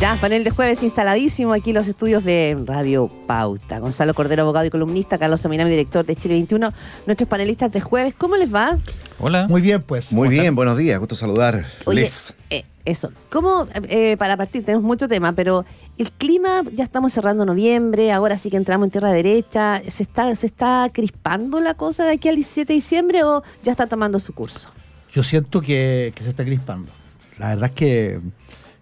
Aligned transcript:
Ya, 0.00 0.16
panel 0.20 0.44
de 0.44 0.50
jueves 0.50 0.84
instaladísimo 0.84 1.52
aquí 1.52 1.70
en 1.70 1.74
los 1.74 1.88
estudios 1.88 2.22
de 2.22 2.56
Radio 2.66 3.08
Pauta. 3.26 3.80
Gonzalo 3.80 4.14
Cordero, 4.14 4.42
abogado 4.42 4.64
y 4.64 4.70
columnista, 4.70 5.18
Carlos 5.18 5.40
Sominami, 5.40 5.70
director 5.70 6.06
de 6.06 6.14
Chile 6.14 6.34
21, 6.34 6.72
nuestros 7.06 7.28
panelistas 7.28 7.72
de 7.72 7.80
jueves. 7.80 8.14
¿Cómo 8.16 8.36
les 8.36 8.54
va? 8.54 8.78
Hola. 9.18 9.48
Muy 9.48 9.60
bien, 9.60 9.82
pues. 9.82 10.12
Muy 10.12 10.28
bien, 10.28 10.54
buenos 10.54 10.78
días, 10.78 11.00
gusto 11.00 11.16
saludar. 11.16 11.64
Oye, 11.84 12.08
eh, 12.50 12.64
eso. 12.84 13.10
¿Cómo, 13.28 13.66
eh, 13.88 14.16
para 14.16 14.36
partir, 14.36 14.64
tenemos 14.64 14.84
mucho 14.84 15.08
tema, 15.08 15.32
pero 15.32 15.64
el 15.98 16.12
clima, 16.12 16.62
ya 16.72 16.84
estamos 16.84 17.12
cerrando 17.12 17.44
noviembre, 17.44 18.12
ahora 18.12 18.38
sí 18.38 18.50
que 18.50 18.56
entramos 18.56 18.86
en 18.86 18.90
tierra 18.92 19.10
derecha, 19.10 19.82
¿se 19.88 20.04
está, 20.04 20.32
¿se 20.36 20.46
está 20.46 20.88
crispando 20.92 21.58
la 21.58 21.74
cosa 21.74 22.04
de 22.04 22.12
aquí 22.12 22.28
al 22.28 22.36
17 22.36 22.72
de 22.72 22.74
diciembre 22.76 23.24
o 23.24 23.42
ya 23.64 23.72
está 23.72 23.88
tomando 23.88 24.20
su 24.20 24.32
curso? 24.32 24.68
Yo 25.10 25.24
siento 25.24 25.60
que, 25.60 26.12
que 26.14 26.22
se 26.22 26.28
está 26.28 26.44
crispando. 26.44 26.92
La 27.36 27.48
verdad 27.48 27.70
es 27.70 27.74
que 27.74 28.20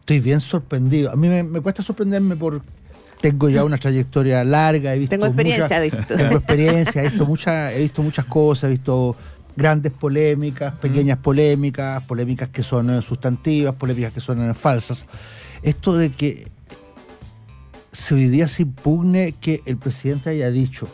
estoy 0.06 0.20
bien 0.20 0.38
sorprendido. 0.38 1.10
A 1.10 1.16
mí 1.16 1.26
me, 1.28 1.42
me 1.42 1.60
cuesta 1.60 1.82
sorprenderme 1.82 2.36
por 2.36 2.62
tengo 3.20 3.48
ya 3.48 3.64
una 3.64 3.76
trayectoria 3.76 4.44
larga, 4.44 4.94
he 4.94 4.98
visto 5.00 5.10
Tengo 5.10 5.26
experiencia, 5.26 5.80
muchas- 5.82 6.06
tengo 6.06 6.36
experiencia, 6.36 7.02
he 7.02 7.08
visto 7.08 7.26
muchas, 7.26 7.72
he 7.72 7.80
visto 7.80 8.02
muchas 8.04 8.24
cosas, 8.26 8.64
he 8.68 8.74
visto 8.74 9.16
grandes 9.56 9.90
polémicas, 9.90 10.74
pequeñas 10.74 11.18
polémicas, 11.18 12.04
polémicas 12.04 12.50
que 12.50 12.62
son 12.62 12.88
eh, 12.90 13.02
sustantivas, 13.02 13.74
polémicas 13.74 14.14
que 14.14 14.20
son 14.20 14.48
eh, 14.48 14.54
falsas. 14.54 15.06
Esto 15.62 15.96
de 15.96 16.12
que 16.12 16.46
se 17.90 18.14
hoy 18.14 18.28
día 18.28 18.46
se 18.46 18.62
impugne 18.62 19.32
que 19.40 19.60
el 19.66 19.76
presidente 19.76 20.30
haya 20.30 20.50
dicho 20.52 20.86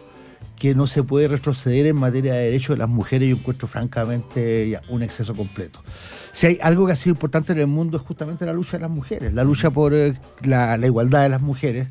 que 0.63 0.77
no 0.77 0.87
se 0.87 1.03
puede 1.03 1.27
retroceder 1.27 1.87
en 1.89 1.97
materia 1.97 2.35
de 2.35 2.45
derechos 2.45 2.77
de 2.77 2.79
las 2.79 2.89
mujeres, 2.89 3.29
yo 3.29 3.35
encuentro 3.35 3.67
francamente 3.67 4.71
ya 4.71 4.81
un 4.91 5.03
exceso 5.03 5.35
completo. 5.35 5.83
Si 6.31 6.47
hay 6.47 6.59
algo 6.63 6.87
que 6.87 6.93
ha 6.93 6.97
sido 6.97 7.15
importante 7.15 7.53
en 7.53 7.59
el 7.59 7.67
mundo 7.67 7.97
es 7.97 8.05
justamente 8.05 8.47
la 8.47 8.53
lucha 8.53 8.77
de 8.77 8.83
las 8.83 8.91
mujeres, 8.93 9.35
la 9.35 9.43
lucha 9.43 9.73
por 9.73 9.93
eh, 9.93 10.15
la, 10.43 10.77
la 10.77 10.87
igualdad 10.87 11.25
de 11.25 11.31
las 11.31 11.41
mujeres. 11.41 11.89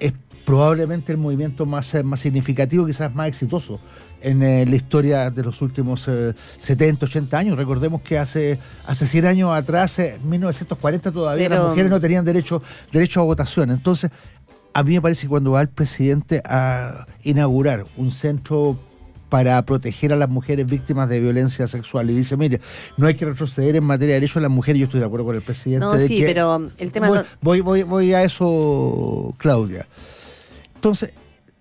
Es 0.00 0.14
probablemente 0.46 1.12
el 1.12 1.18
movimiento 1.18 1.66
más, 1.66 1.94
eh, 1.94 2.02
más 2.02 2.20
significativo, 2.20 2.86
quizás 2.86 3.14
más 3.14 3.28
exitoso 3.28 3.78
en 4.22 4.42
eh, 4.42 4.64
la 4.64 4.76
historia 4.76 5.30
de 5.30 5.42
los 5.42 5.60
últimos 5.60 6.08
eh, 6.08 6.32
70, 6.56 7.04
80 7.04 7.38
años. 7.38 7.56
Recordemos 7.58 8.00
que 8.00 8.18
hace, 8.18 8.58
hace 8.86 9.06
100 9.06 9.26
años 9.26 9.50
atrás, 9.52 9.98
eh, 9.98 10.14
en 10.14 10.30
1940, 10.30 11.12
todavía 11.12 11.50
Pero- 11.50 11.60
las 11.60 11.68
mujeres 11.70 11.90
no 11.90 12.00
tenían 12.00 12.24
derecho, 12.24 12.62
derecho 12.90 13.20
a 13.20 13.24
votación. 13.24 13.70
Entonces, 13.70 14.10
a 14.78 14.82
mí 14.82 14.92
me 14.94 15.00
parece 15.00 15.22
que 15.22 15.28
cuando 15.28 15.52
va 15.52 15.62
el 15.62 15.68
presidente 15.68 16.42
a 16.44 17.06
inaugurar 17.22 17.86
un 17.96 18.10
centro 18.10 18.78
para 19.30 19.60
proteger 19.64 20.12
a 20.12 20.16
las 20.16 20.28
mujeres 20.28 20.66
víctimas 20.66 21.08
de 21.08 21.18
violencia 21.18 21.66
sexual 21.66 22.10
y 22.10 22.14
dice, 22.14 22.36
mire, 22.36 22.60
no 22.96 23.06
hay 23.06 23.14
que 23.14 23.24
retroceder 23.24 23.74
en 23.76 23.84
materia 23.84 24.14
de 24.14 24.20
derechos 24.20 24.36
de 24.36 24.42
las 24.42 24.50
mujeres, 24.50 24.78
yo 24.80 24.84
estoy 24.84 25.00
de 25.00 25.06
acuerdo 25.06 25.26
con 25.26 25.34
el 25.34 25.42
presidente. 25.42 25.84
No, 25.84 25.94
de 25.94 26.06
sí, 26.06 26.18
que- 26.18 26.26
pero 26.26 26.68
el 26.78 26.92
tema 26.92 27.08
Voy, 27.08 27.18
no- 27.18 27.24
voy, 27.40 27.60
voy, 27.60 27.82
voy 27.82 28.12
a 28.14 28.22
eso, 28.22 29.34
Claudia. 29.38 29.86
Entonces, 30.74 31.10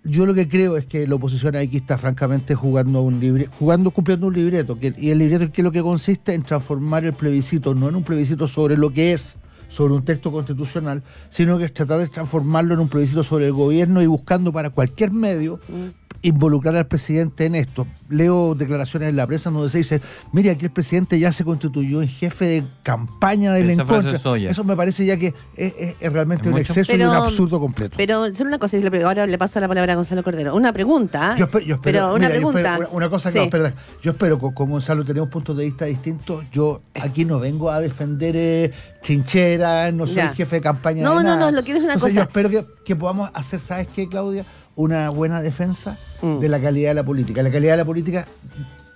yo 0.03 0.25
lo 0.25 0.33
que 0.35 0.47
creo 0.47 0.77
es 0.77 0.85
que 0.85 1.07
la 1.07 1.15
oposición 1.15 1.55
aquí 1.55 1.77
está 1.77 1.97
francamente 1.97 2.53
jugando 2.53 3.01
un 3.01 3.19
libre, 3.19 3.49
jugando, 3.57 3.89
cumpliendo 3.91 4.27
un 4.27 4.33
libreto, 4.35 4.77
que, 4.77 4.93
y 4.97 5.09
el 5.09 5.17
libreto 5.17 5.51
que 5.51 5.63
lo 5.63 5.71
que 5.71 5.81
consiste 5.81 6.33
en 6.33 6.43
transformar 6.43 7.05
el 7.05 7.13
plebiscito, 7.13 7.73
no 7.73 7.89
en 7.89 7.95
un 7.95 8.03
plebiscito 8.03 8.47
sobre 8.47 8.77
lo 8.77 8.91
que 8.91 9.13
es, 9.13 9.35
sobre 9.75 9.93
un 9.93 10.05
texto 10.05 10.31
constitucional, 10.31 11.03
sino 11.29 11.57
que 11.57 11.65
es 11.65 11.73
tratar 11.73 11.99
de 11.99 12.07
transformarlo 12.07 12.73
en 12.73 12.79
un 12.79 12.87
plebiscito 12.87 13.23
sobre 13.23 13.47
el 13.47 13.53
gobierno 13.53 14.01
y 14.01 14.07
buscando 14.07 14.53
para 14.53 14.69
cualquier 14.69 15.11
medio 15.11 15.59
involucrar 16.21 16.75
al 16.75 16.87
presidente 16.87 17.45
en 17.45 17.55
esto. 17.55 17.87
Leo 18.09 18.55
declaraciones 18.55 19.09
en 19.09 19.15
la 19.15 19.25
prensa 19.27 19.49
donde 19.49 19.69
se 19.69 19.79
dice, 19.79 20.01
mire, 20.31 20.51
aquí 20.51 20.65
el 20.65 20.71
presidente 20.71 21.19
ya 21.19 21.31
se 21.33 21.43
constituyó 21.43 22.01
en 22.01 22.07
jefe 22.07 22.45
de 22.45 22.63
campaña 22.83 23.51
del 23.53 23.69
Esa 23.69 23.81
en 23.81 23.87
frase 23.87 24.01
contra. 24.01 24.15
es 24.17 24.21
suya. 24.21 24.51
Eso 24.51 24.63
me 24.63 24.75
parece 24.75 25.05
ya 25.05 25.17
que 25.17 25.33
es, 25.55 25.73
es- 25.77 25.95
es 25.99 26.13
realmente 26.13 26.43
Es 26.43 26.47
un 26.47 26.51
mucho. 26.53 26.61
exceso 26.73 26.91
y 26.91 26.97
Pero- 26.97 27.09
un 27.11 27.15
absurdo 27.17 27.59
completo. 27.59 27.95
Pero 27.97 28.33
solo 28.33 28.49
una 28.49 28.59
cosa, 28.59 28.77
y 28.77 28.85
ahora 29.03 29.25
le 29.27 29.37
paso 29.37 29.59
la 29.59 29.67
palabra 29.67 29.93
a 29.93 29.95
Gonzalo 29.95 30.23
Cordero. 30.23 30.55
Una 30.55 30.71
pregunta. 30.73 31.35
Yo 31.37 31.45
espero, 31.45 31.65
yo 31.65 31.75
espero- 31.75 31.99
pero 31.99 32.13
una 32.15 32.25
yo 32.27 32.31
pregunta. 32.31 32.71
espero- 32.73 32.89
una, 32.91 33.09
cosa 33.09 33.31
que 33.31 33.39
Sí. 33.39 33.45
no, 33.45 33.49
perdón. 33.49 33.73
Yo 34.03 34.11
espero 34.11 34.39
que 34.39 34.53
con 34.53 34.69
Gonzalo 34.71 35.03
tenemos 35.05 35.29
puntos 35.29 35.55
de 35.57 35.65
vista 35.65 35.85
distintos. 35.85 36.45
Yo 36.51 36.81
aquí 37.01 37.25
no 37.25 37.39
vengo 37.39 37.69
a 37.71 37.79
defender 37.79 38.35
eh, 38.37 38.71
trincheras, 39.01 39.93
no 39.93 40.05
soy 40.07 40.15
Ya. 40.17 40.33
jefe 40.33 40.57
de 40.57 40.61
campaña. 40.61 41.03
No, 41.03 41.17
de 41.17 41.23
no, 41.23 41.35
nada. 41.35 41.51
no, 41.51 41.51
lo 41.55 41.63
que 41.63 41.71
es 41.73 41.83
una 41.83 41.93
Entonces 41.93 42.13
cosa- 42.19 42.25
Yo 42.33 42.39
espero 42.39 42.49
que, 42.49 42.65
que 42.83 42.95
podamos 42.95 43.29
hacer, 43.33 43.59
¿sabes 43.59 43.87
qué, 43.95 44.07
Claudia? 44.09 44.43
Una 44.75 45.09
buena 45.09 45.41
defensa 45.41 45.97
Mm. 46.21 46.39
de 46.39 46.49
la 46.49 46.59
calidad 46.59 46.89
de 46.91 46.95
la 46.95 47.03
política. 47.03 47.41
La 47.43 47.51
calidad 47.51 47.73
de 47.73 47.77
la 47.77 47.85
política 47.85 48.27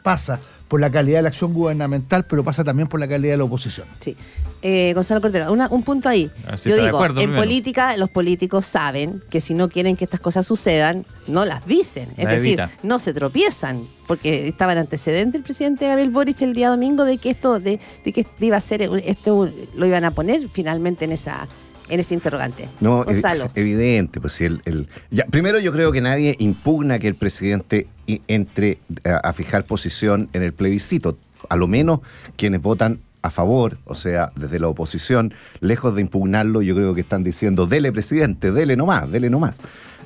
pasa 0.04 0.40
por 0.68 0.80
la 0.80 0.92
calidad 0.92 1.18
de 1.20 1.24
la 1.24 1.30
acción 1.30 1.54
gubernamental, 1.54 2.26
pero 2.26 2.44
pasa 2.44 2.64
también 2.64 2.88
por 2.88 3.00
la 3.00 3.08
calidad 3.08 3.34
de 3.34 3.38
la 3.38 3.44
oposición. 3.46 3.88
Sí. 4.02 4.16
Eh, 4.62 4.92
Gonzalo 4.94 5.20
Cordero, 5.22 5.52
una- 5.52 5.68
un 5.70 5.82
punto 5.84 6.10
ahí. 6.10 6.30
Así 6.48 6.70
Yo 6.70 6.76
digo, 6.76 6.98
acuerdo, 6.98 7.22
en 7.22 7.28
primero. 7.28 7.42
política 7.42 7.98
los 7.98 8.10
políticos 8.10 8.66
saben 8.68 9.24
que 9.32 9.42
si 9.42 9.54
no 9.56 9.68
quieren 9.70 9.96
que 9.96 10.04
estas 10.04 10.20
cosas 10.20 10.46
sucedan, 10.46 11.06
no 11.28 11.44
las 11.46 11.66
dicen. 11.66 12.10
Es 12.18 12.26
La 12.26 12.32
decir, 12.32 12.60
evita. 12.60 12.70
no 12.84 13.00
se 13.00 13.14
tropiezan, 13.14 13.82
porque 14.06 14.48
estaba 14.48 14.74
en 14.74 14.80
antecedente 14.80 15.38
el 15.38 15.44
presidente 15.44 15.90
Abel 15.92 16.10
Boric 16.12 16.42
el 16.42 16.54
día 16.54 16.70
domingo 16.70 17.04
de 17.06 17.18
que 17.18 17.32
esto, 17.32 17.60
de, 17.60 17.80
de 18.06 18.14
que 18.14 18.28
iba 18.40 18.58
a 18.58 18.62
ser, 18.62 18.82
esto 19.06 19.50
lo 19.76 19.86
iban 19.88 20.04
a 20.06 20.12
poner 20.12 20.50
finalmente 20.50 21.06
en 21.06 21.14
esa, 21.14 21.48
en 21.90 22.00
ese 22.00 22.14
interrogante. 22.14 22.70
No, 22.80 23.04
Gonzalo. 23.04 23.50
evidente, 23.56 24.22
pues 24.22 24.40
el, 24.42 24.62
el- 24.66 24.88
ya, 25.12 25.26
primero 25.26 25.60
yo 25.60 25.72
creo 25.72 25.92
que 25.92 26.02
nadie 26.02 26.36
impugna 26.40 27.00
que 27.00 27.08
el 27.08 27.16
presidente 27.16 27.88
entre 28.28 28.78
a, 29.06 29.18
a 29.30 29.34
fijar 29.34 29.66
posición 29.66 30.30
en 30.34 30.44
el 30.44 30.54
plebiscito. 30.54 31.18
A 31.50 31.56
lo 31.56 31.68
menos 31.68 32.00
quienes 32.38 32.62
votan 32.62 33.00
a 33.22 33.32
favor, 33.32 33.78
o 33.86 33.96
sea, 33.96 34.32
desde 34.36 34.60
la 34.60 34.68
oposición, 34.68 35.34
lejos 35.60 35.94
de 35.96 36.02
impugnarlo, 36.02 36.62
yo 36.62 36.74
creo 36.76 36.94
que 36.94 37.02
están 37.02 37.24
diciendo, 37.24 37.66
dele 37.66 37.92
presidente, 37.92 38.52
dele 38.52 38.76
nomás, 38.78 39.12
dele 39.12 39.30
nomás. 39.30 39.58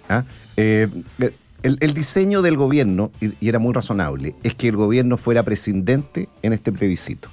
¿Ah? 0.10 0.24
Eh, 0.58 0.88
el, 1.62 1.78
el 1.80 1.94
diseño 1.94 2.42
del 2.42 2.58
gobierno, 2.58 3.12
y, 3.22 3.34
y 3.40 3.50
era 3.50 3.60
muy 3.60 3.74
razonable, 3.74 4.36
es 4.44 4.56
que 4.56 4.68
el 4.70 4.76
gobierno 4.76 5.18
fuera 5.18 5.44
prescindente 5.44 6.28
en 6.42 6.54
este 6.54 6.72
plebiscito 6.72 7.30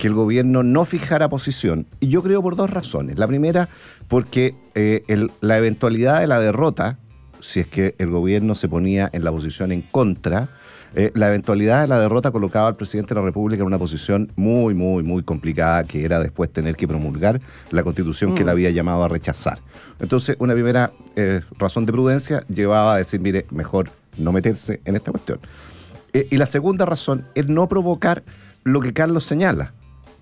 que 0.00 0.06
el 0.08 0.14
gobierno 0.14 0.62
no 0.62 0.86
fijara 0.86 1.28
posición, 1.28 1.86
y 2.00 2.08
yo 2.08 2.22
creo 2.22 2.40
por 2.42 2.56
dos 2.56 2.70
razones. 2.70 3.18
La 3.18 3.26
primera, 3.26 3.68
porque 4.08 4.54
eh, 4.74 5.04
el- 5.08 5.30
la 5.42 5.58
eventualidad 5.58 6.20
de 6.20 6.26
la 6.26 6.40
derrota, 6.40 6.96
si 7.40 7.60
es 7.60 7.66
que 7.66 7.94
el 7.98 8.08
gobierno 8.08 8.54
se 8.54 8.66
ponía 8.66 9.10
en 9.12 9.24
la 9.24 9.30
posición 9.30 9.72
en 9.72 9.82
contra, 9.82 10.48
eh, 10.94 11.10
la 11.14 11.28
eventualidad 11.28 11.82
de 11.82 11.86
la 11.88 12.00
derrota 12.00 12.30
colocaba 12.30 12.68
al 12.68 12.76
presidente 12.76 13.10
de 13.14 13.20
la 13.20 13.26
República 13.26 13.60
en 13.60 13.66
una 13.66 13.78
posición 13.78 14.32
muy, 14.36 14.72
muy, 14.72 15.02
muy 15.02 15.22
complicada, 15.22 15.84
que 15.84 16.02
era 16.02 16.18
después 16.18 16.50
tener 16.50 16.76
que 16.76 16.88
promulgar 16.88 17.38
la 17.70 17.82
constitución 17.82 18.34
que 18.34 18.42
él 18.42 18.48
había 18.48 18.70
llamado 18.70 19.04
a 19.04 19.08
rechazar. 19.08 19.58
Entonces, 20.00 20.34
una 20.38 20.54
primera 20.54 20.92
eh, 21.16 21.42
razón 21.58 21.84
de 21.84 21.92
prudencia 21.92 22.42
llevaba 22.48 22.94
a 22.94 22.96
decir, 22.96 23.20
mire, 23.20 23.44
mejor 23.50 23.90
no 24.16 24.32
meterse 24.32 24.80
en 24.86 24.96
esta 24.96 25.10
cuestión. 25.10 25.40
Eh, 26.14 26.26
y 26.30 26.38
la 26.38 26.46
segunda 26.46 26.86
razón 26.86 27.26
es 27.34 27.48
no 27.50 27.68
provocar 27.68 28.22
lo 28.64 28.80
que 28.80 28.94
Carlos 28.94 29.24
señala. 29.24 29.74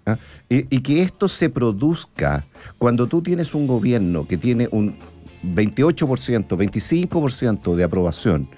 ¿Ah? 0.08 0.19
Y, 0.48 0.80
que 0.80 1.02
esto 1.02 1.28
se 1.28 1.50
produzca 1.50 2.44
cuando 2.78 3.06
tú 3.06 3.22
tienes 3.22 3.54
un 3.54 3.66
gobierno 3.66 4.26
que 4.26 4.36
tiene 4.36 4.69
un 4.70 4.96
28%, 5.44 6.48
25% 6.48 7.74
de 7.74 7.84
aprobación, 7.84 8.48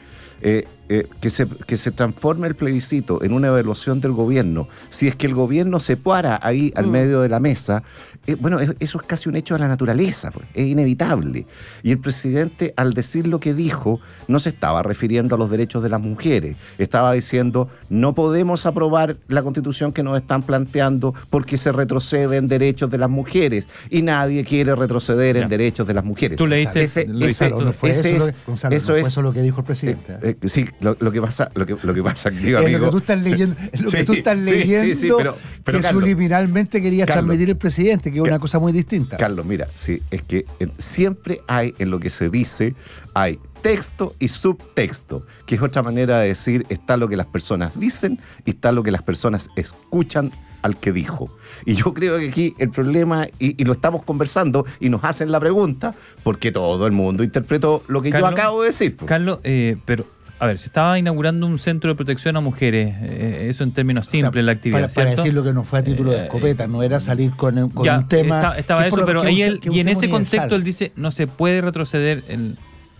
eh, 0.43 0.65
eh, 0.93 1.07
que, 1.21 1.31
se, 1.31 1.47
que 1.47 1.77
se 1.77 1.93
transforme 1.93 2.49
el 2.49 2.57
plebiscito 2.57 3.23
en 3.23 3.33
una 3.33 3.47
evaluación 3.47 4.01
del 4.01 4.11
gobierno, 4.11 4.67
si 4.91 5.07
es 5.07 5.15
que 5.15 5.27
el 5.29 5.35
gobierno 5.35 5.79
se 5.79 5.97
para 5.97 6.41
ahí 6.43 6.73
al 6.75 6.89
Mm. 6.89 6.91
medio 6.91 7.21
de 7.21 7.29
la 7.29 7.39
mesa, 7.39 7.85
eh, 8.27 8.35
bueno, 8.35 8.59
es- 8.59 8.75
eso 8.81 9.01
es 9.01 9.07
casi 9.07 9.29
un 9.29 9.37
hecho 9.37 9.55
de 9.55 9.61
la 9.61 9.69
naturaleza, 9.69 10.33
pues, 10.33 10.47
es 10.53 10.67
inevitable. 10.67 11.47
Y 11.85 11.93
el 11.93 11.99
presidente, 11.99 12.75
al 12.77 12.93
decir 12.93 13.29
lo 13.29 13.39
que 13.39 13.55
dijo, 13.55 14.01
no 14.27 14.41
se 14.41 14.49
estaba 14.49 14.83
refiriendo 14.83 15.37
a 15.37 15.39
los 15.39 15.49
derechos 15.49 15.81
de 15.83 15.89
las 15.91 16.01
mujeres, 16.01 16.57
estaba 16.79 17.13
diciendo, 17.13 17.69
no 17.89 18.13
podemos 18.15 18.67
aprobar 18.67 19.17
la 19.29 19.43
constitución 19.43 19.93
que 19.93 20.03
nos 20.03 20.17
están 20.19 20.43
planteando 20.43 21.15
porque 21.31 21.57
se 21.57 21.71
retrocede 21.71 22.37
en 22.37 22.49
derechos 22.49 22.91
de 22.91 22.99
las 22.99 23.09
mujeres 23.11 23.69
y 23.91 24.03
nadie 24.03 24.45
quiere 24.45 24.75
retroceder 24.75 25.37
Ya. 25.37 25.43
en 25.43 25.49
derechos 25.49 25.87
de 25.87 25.95
las 25.95 26.05
mujeres. 26.05 26.37
Tú 26.37 26.47
leíste- 26.47 26.83
Ese- 26.83 27.07
lo 27.07 27.27
ese- 27.27 27.51
no 27.51 27.73
fue 27.73 27.91
ese 27.91 28.17
eso, 28.17 28.27
es- 28.27 28.33
lo, 28.35 28.39
Gonzalo, 28.47 28.75
eso 28.77 28.87
no 28.89 28.95
fue 28.95 29.01
es- 29.03 29.07
eso 29.09 29.23
lo 29.23 29.33
que 29.33 29.43
dijo 29.43 29.61
el 29.61 29.67
presidente. 29.67 30.15
eh, 30.23 30.37
eh, 30.41 30.49
sí, 30.49 30.67
lo, 30.81 30.97
lo 31.01 31.13
que 31.13 31.21
pasa, 31.21 31.51
lo 31.55 31.67
que, 31.67 31.77
lo 31.83 31.95
que 31.95 32.03
pasa, 32.03 32.29
Es 32.31 32.37
amigo. 32.39 32.61
lo 32.61 32.67
que 32.87 32.91
tú 32.91 32.99
estás 32.99 33.23
leyendo, 33.23 33.57
es 33.73 33.81
lo 33.83 33.91
que 33.91 34.05
tú 34.05 34.13
estás 34.15 34.39
sí, 34.39 34.45
sí, 34.45 34.51
leyendo 34.53 34.95
sí, 34.95 35.09
pero- 35.17 35.37
pero 35.65 35.79
que 35.79 35.83
Carlos, 35.83 36.03
subliminalmente 36.03 36.81
quería 36.83 37.07
Carlos, 37.07 37.25
transmitir 37.27 37.51
el 37.51 37.57
presidente, 37.57 38.11
que 38.11 38.19
es 38.19 38.25
una 38.25 38.39
cosa 38.39 38.59
muy 38.59 38.73
distinta. 38.73 39.17
Carlos, 39.17 39.45
mira, 39.47 39.69
sí, 39.75 40.03
es 40.11 40.23
que 40.23 40.47
siempre 40.79 41.41
hay 41.47 41.75
en 41.79 41.91
lo 41.91 42.01
que 42.01 42.11
se 42.11 42.31
dice, 42.31 42.75
hay 43.15 43.39
texto 43.63 44.15
y 44.19 44.29
subtexto, 44.29 45.27
que 45.47 45.55
es 45.57 45.63
otra 45.63 45.83
manera 45.83 46.19
de 46.21 46.29
decir, 46.29 46.65
está 46.71 46.97
lo 46.97 47.09
que 47.09 47.17
las 47.17 47.27
personas 47.27 47.79
dicen 47.79 48.19
y 48.47 48.51
está 48.51 48.73
lo 48.73 48.83
que 48.83 48.91
las 48.91 49.03
personas 49.03 49.49
escuchan 49.57 50.33
al 50.63 50.77
que 50.79 50.93
dijo. 50.93 51.31
Y 51.65 51.75
yo 51.75 51.95
creo 51.95 52.19
que 52.19 52.29
aquí 52.29 52.55
el 52.59 52.71
problema, 52.71 53.27
y, 53.39 53.61
y 53.61 53.65
lo 53.65 53.73
estamos 53.73 54.03
conversando, 54.03 54.67
y 54.79 54.91
nos 54.91 55.03
hacen 55.05 55.31
la 55.33 55.41
pregunta, 55.41 55.95
porque 56.23 56.53
todo 56.53 56.87
el 56.87 56.93
mundo 56.93 57.23
interpretó 57.25 57.83
lo 57.89 58.03
que 58.03 58.11
Carlos, 58.11 58.31
yo 58.31 58.37
acabo 58.37 58.61
de 58.63 58.67
decir. 58.69 58.97
pues. 58.97 59.09
Carlos, 59.09 59.39
eh, 59.43 59.77
pero 59.87 60.05
a 60.41 60.47
ver, 60.47 60.59
se 60.59 60.67
estaba 60.67 60.99
inaugurando 60.99 61.47
un 61.47 61.59
centro 61.59 61.91
de 61.91 61.95
protección 61.97 62.37
a 62.37 62.41
mujeres, 62.41 62.95
eh, 63.03 63.47
eso 63.51 63.63
en 63.63 63.73
términos 63.73 64.07
simples, 64.07 64.45
la 64.45 64.53
actividad. 64.53 64.81
Para, 64.83 64.95
para 64.95 65.11
decir 65.17 65.35
lo 65.35 65.43
que 65.45 65.53
no 65.53 65.65
fue 65.65 65.79
a 65.81 65.83
título 65.85 66.11
de 66.13 66.19
Eh, 66.19 66.23
escopeta, 66.25 66.67
no 66.67 66.83
era 66.83 66.99
salir 66.99 67.33
con, 67.37 67.69
con 67.71 67.85
Ya, 67.85 67.99
un 67.99 68.09
tema. 68.09 68.37
está- 68.39 68.59
estaba 68.59 68.87
eso, 68.87 69.03
pero 69.05 69.23
ahí 69.23 69.43
él- 69.43 69.61
y 69.65 69.81
en 69.81 69.89
ese 69.89 70.07
universal. 70.07 70.11
contexto 70.11 70.55
él 70.57 70.65
dice, 70.65 70.93
no 70.97 71.11
se 71.11 71.27
puede 71.27 71.61
retroceder 71.61 72.25
el 72.29 72.57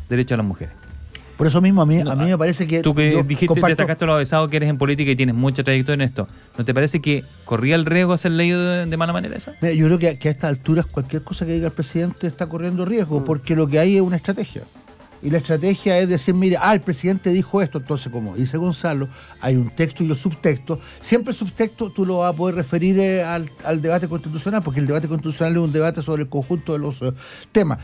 derecho 0.09 0.35
a 0.35 0.37
las 0.37 0.47
mujeres. 0.47 0.75
Por 1.39 1.47
eso 1.47 1.63
mismo 1.63 1.81
a 1.81 1.87
mí, 1.87 2.03
No, 2.05 2.11
a 2.11 2.17
mí 2.17 2.27
me 2.27 2.37
parece 2.37 2.67
que. 2.67 2.83
Tú 2.83 2.95
que 2.95 3.23
dijiste, 3.27 3.47
comparto- 3.47 3.69
destacaste 3.69 4.05
lo 4.05 4.13
avesado 4.13 4.47
que 4.51 4.59
eres 4.59 4.69
en 4.69 4.77
política 4.77 5.11
y 5.11 5.17
tienes 5.17 5.35
mucha 5.35 5.65
trayectoria 5.65 5.95
en 5.95 6.01
esto, 6.11 6.29
¿no 6.59 6.67
te 6.67 6.75
parece 6.75 7.01
que 7.01 7.25
corría 7.47 7.77
el 7.77 7.87
riesgo 7.87 8.13
de 8.13 8.19
ser 8.19 8.33
leído 8.33 8.63
de, 8.63 8.85
de 8.85 8.97
mala 8.99 9.15
manera 9.15 9.35
eso? 9.39 9.51
Mira, 9.63 9.73
yo 9.73 9.87
creo 9.87 9.99
que, 9.99 10.19
que 10.19 10.29
a 10.29 10.33
estas 10.33 10.51
alturas 10.51 10.85
cualquier 10.85 11.23
cosa 11.23 11.47
que 11.47 11.53
diga 11.53 11.69
el 11.69 11.73
presidente 11.73 12.27
está 12.27 12.47
corriendo 12.47 12.85
Mm. 12.85 12.89
riesgo, 12.91 13.25
porque 13.25 13.57
lo 13.57 13.67
que 13.67 13.79
hay 13.79 13.97
es 13.97 14.03
una 14.03 14.17
estrategia. 14.17 14.65
Y 15.23 15.31
la 15.31 15.39
estrategia 15.39 15.99
es 15.99 16.09
decir, 16.09 16.35
mire, 16.35 16.57
ah, 16.61 16.73
el 16.73 16.81
presidente 16.81 17.31
dijo 17.31 17.61
esto, 17.61 17.79
entonces 17.79 18.11
como 18.11 18.37
dice 18.37 18.57
Gonzalo, 18.57 19.09
hay 19.41 19.57
un 19.57 19.71
texto 19.71 20.03
y 20.03 20.07
los 20.07 20.19
subtextos. 20.19 20.79
Siempre 21.01 21.33
el 21.33 21.37
subtexto 21.37 21.91
tú 21.91 22.07
lo 22.07 22.19
vas 22.19 22.33
a 22.33 22.37
poder 22.37 22.55
referir 22.55 22.99
eh, 22.99 23.23
al, 23.23 23.51
al 23.65 23.83
debate 23.83 24.09
constitucional, 24.09 24.63
porque 24.63 24.81
el 24.81 24.87
debate 24.87 25.09
constitucional 25.09 25.53
es 25.53 25.59
un 25.59 25.73
debate 25.73 26.03
sobre 26.03 26.23
el 26.23 26.29
conjunto 26.29 26.73
de 26.73 26.79
los 26.79 27.03
eh, 27.03 27.13
temas. 27.53 27.79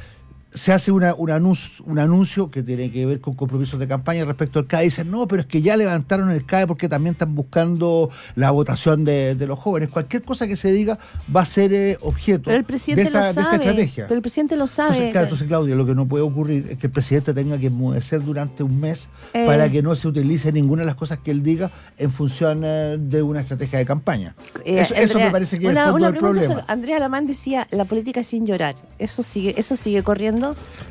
Se 0.55 0.73
hace 0.73 0.91
una, 0.91 1.13
un, 1.15 1.31
anuncio, 1.31 1.85
un 1.87 1.99
anuncio 1.99 2.51
que 2.51 2.63
tiene 2.63 2.91
que 2.91 3.05
ver 3.05 3.21
con 3.21 3.35
compromisos 3.35 3.79
de 3.79 3.87
campaña 3.87 4.25
respecto 4.25 4.59
al 4.59 4.67
CAE. 4.67 4.85
Dicen, 4.85 5.11
no, 5.11 5.29
pero 5.29 5.43
es 5.43 5.47
que 5.47 5.61
ya 5.61 5.77
levantaron 5.77 6.31
el 6.31 6.47
CAE 6.47 6.67
porque 6.67 6.89
también 6.89 7.13
están 7.13 7.35
buscando 7.35 8.11
la 8.37 8.51
votación 8.53 9.05
de, 9.05 9.35
de 9.35 9.47
los 9.47 9.59
jóvenes. 9.59 9.91
Cualquier 9.91 10.23
cosa 10.23 10.47
que 10.47 10.57
se 10.57 10.73
diga 10.73 10.99
va 11.35 11.43
a 11.43 11.45
ser 11.45 11.75
eh, 11.75 11.99
objeto 12.01 12.45
Pero 12.47 12.57
el 12.57 12.65
presidente 12.65 13.03
de 13.03 13.09
esa, 13.09 13.19
lo 13.19 13.25
de 13.25 13.31
esa 13.33 13.55
estrategia. 13.57 14.05
Pero 14.07 14.17
el 14.17 14.23
presidente 14.23 14.57
lo 14.57 14.67
sabe. 14.67 14.91
Entonces, 14.93 15.13
claro, 15.13 15.25
entonces, 15.27 15.49
Claudia, 15.49 15.75
lo 15.75 15.85
que 15.85 15.95
no 15.95 16.07
puede 16.07 16.25
ocurrir 16.25 16.67
es 16.71 16.79
que 16.79 16.87
el 16.87 16.93
presidente 16.93 17.35
tenga 17.35 17.59
que 17.59 17.67
enmudecer 17.67 18.23
durante 18.23 18.63
un 18.63 18.81
mes 18.81 19.09
Eh. 19.35 19.45
para 19.47 19.69
que 19.71 19.83
no 19.83 19.95
se 19.97 20.09
utilice 20.09 20.53
ninguna 20.53 20.83
de 20.83 20.87
las 20.87 20.95
cosas 20.95 21.19
que 21.19 21.33
él 21.33 21.43
diga 21.43 21.71
en 21.99 22.11
función 22.11 22.63
eh, 22.65 22.97
de 22.99 23.21
una 23.23 23.41
estrategia 23.41 23.79
de 23.79 23.85
campaña. 23.85 24.35
Eso, 24.65 25.19
me 25.19 25.31
parece 25.31 25.59
que 25.59 25.67
es 25.67 25.71
el 25.73 25.77
una, 25.93 26.11
del 26.11 26.19
problema. 26.19 26.47
sobre- 26.47 26.65
Andrea 26.69 26.97
Alamán 26.97 27.27
decía, 27.27 27.67
la 27.73 27.85
política 27.85 28.23
sin 28.23 28.47
llorar. 28.47 28.75
¿Eso 28.99 29.23
sigue 29.23 29.55
eso 29.59 29.77
sigue 29.77 30.03
corriendo? 30.03 30.36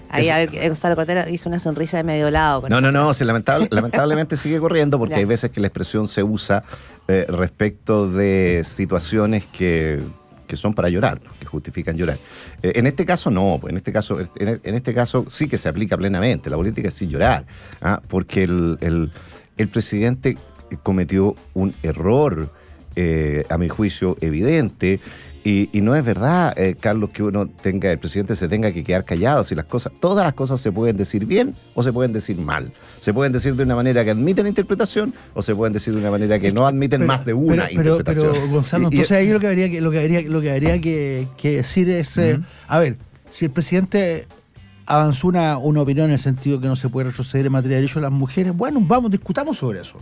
Ahí, 0.10 0.26
Eso- 0.26 0.34
a 0.34 0.38
ver, 0.38 0.50
eh, 0.54 0.68
Gonzalo 0.68 0.96
Cotero 0.96 1.30
hizo 1.30 1.50
una 1.50 1.60
sonrisa 1.60 1.98
de 1.98 2.04
medio 2.04 2.30
lado. 2.32 2.62
Con 2.62 2.70
No, 2.70 2.82
no, 2.82 2.92
no, 2.92 3.14
se 3.14 3.26
lamentable- 3.26 3.68
lamentablemente 3.72 4.38
sigue 4.38 4.60
corriendo 4.60 4.98
porque 4.98 5.14
Ya. 5.14 5.18
hay 5.20 5.26
veces 5.26 5.52
que 5.52 5.60
la 5.60 5.68
expresión 5.68 6.08
se 6.08 6.24
usa 6.24 6.64
eh, 7.08 7.26
respecto 7.30 8.10
de 8.12 8.64
situaciones 8.66 9.44
que, 9.46 10.00
que 10.48 10.56
son 10.56 10.74
para 10.74 10.90
llorar, 10.90 11.22
¿no? 11.24 11.32
que 11.40 11.46
justifican 11.46 11.96
llorar. 11.98 12.18
Eh, 12.64 12.74
en 12.76 12.88
este 12.88 13.06
caso 13.06 13.30
no, 13.32 13.58
pues 13.62 13.72
en 13.72 13.78
este 13.78 13.92
caso, 13.94 14.20
en, 14.20 14.60
en 14.64 14.76
este 14.76 14.94
caso 14.94 15.26
sí 15.30 15.48
que 15.48 15.58
se 15.58 15.70
aplica 15.70 15.98
plenamente, 15.98 16.50
la 16.50 16.56
política 16.58 16.88
es 16.88 16.94
sin 16.96 17.10
llorar, 17.10 17.46
¿ah? 17.82 18.02
porque 18.08 18.44
el, 18.44 18.78
el- 18.82 19.12
el 19.58 19.68
presidente 19.70 20.38
cometió 20.84 21.36
un 21.54 21.74
error, 21.84 22.50
eh, 22.98 23.46
a 23.50 23.58
mi 23.58 23.70
juicio, 23.70 24.18
evidente. 24.22 25.00
Y, 25.48 25.70
y 25.72 25.82
no 25.82 25.96
es 25.96 26.04
verdad, 26.04 26.58
eh, 26.58 26.76
Carlos, 26.80 27.12
que 27.12 27.22
uno 27.22 27.48
tenga, 27.48 27.92
el 27.92 28.00
presidente 28.00 28.36
se 28.36 28.48
tenga 28.48 28.72
que 28.72 28.84
quedar 28.84 29.06
callado. 29.06 29.44
Si 29.44 29.54
las 29.54 29.66
cosas, 29.66 29.94
todas 30.00 30.26
las 30.26 30.34
cosas 30.34 30.60
se 30.60 30.72
pueden 30.72 30.98
decir 30.98 31.26
bien 31.28 31.54
o 31.76 31.84
se 31.84 31.94
pueden 31.94 32.14
decir 32.14 32.36
mal. 32.38 32.72
Se 33.00 33.14
pueden 33.14 33.32
decir 33.32 33.56
de 33.56 33.62
una 33.62 33.76
manera 33.76 34.04
que 34.04 34.10
admiten 34.10 34.48
interpretación 34.48 35.14
o 35.36 35.44
se 35.44 35.54
pueden 35.56 35.72
decir 35.72 35.94
de 35.94 36.00
una 36.00 36.10
manera 36.10 36.40
que 36.40 36.52
no 36.52 36.66
admiten 36.66 37.02
Pero- 37.02 37.08
más 37.08 37.26
de 37.26 37.34
una 37.36 37.68
pero, 37.68 37.92
interpretación. 37.98 38.32
pero, 38.34 38.48
Gonzalo, 38.50 38.84
Y- 38.90 38.96
y- 38.96 38.98
entonces 38.98 39.18
ahí 39.18 39.30
lo 39.30 39.40
que 39.40 39.46
habría 39.48 39.70
que, 39.70 39.82
lo 39.82 39.92
que 39.92 40.00
habría, 40.00 40.22
lo 40.24 40.42
que, 40.42 40.52
habría 40.52 40.82
que, 40.82 41.28
que 41.38 41.58
decir 41.58 41.90
es, 41.92 42.18
eh, 42.18 42.40
a 42.68 42.80
ver, 42.80 42.98
si 43.30 43.46
el 43.46 43.52
presidente 43.52 44.26
avanzó 44.88 45.28
una, 45.28 45.60
una 45.60 45.82
opinión 45.82 46.08
en 46.08 46.14
el 46.14 46.20
sentido 46.20 46.60
que 46.60 46.66
no 46.68 46.76
se 46.76 46.90
puede 46.90 47.10
retroceder 47.10 47.46
en 47.46 47.52
materia 47.52 47.76
de 47.78 47.82
derechos 47.82 48.02
de 48.02 48.10
las 48.10 48.12
mujeres, 48.18 48.52
bueno, 48.58 48.80
vamos, 48.82 49.12
discutamos 49.12 49.58
sobre 49.58 49.82
eso. 49.82 50.00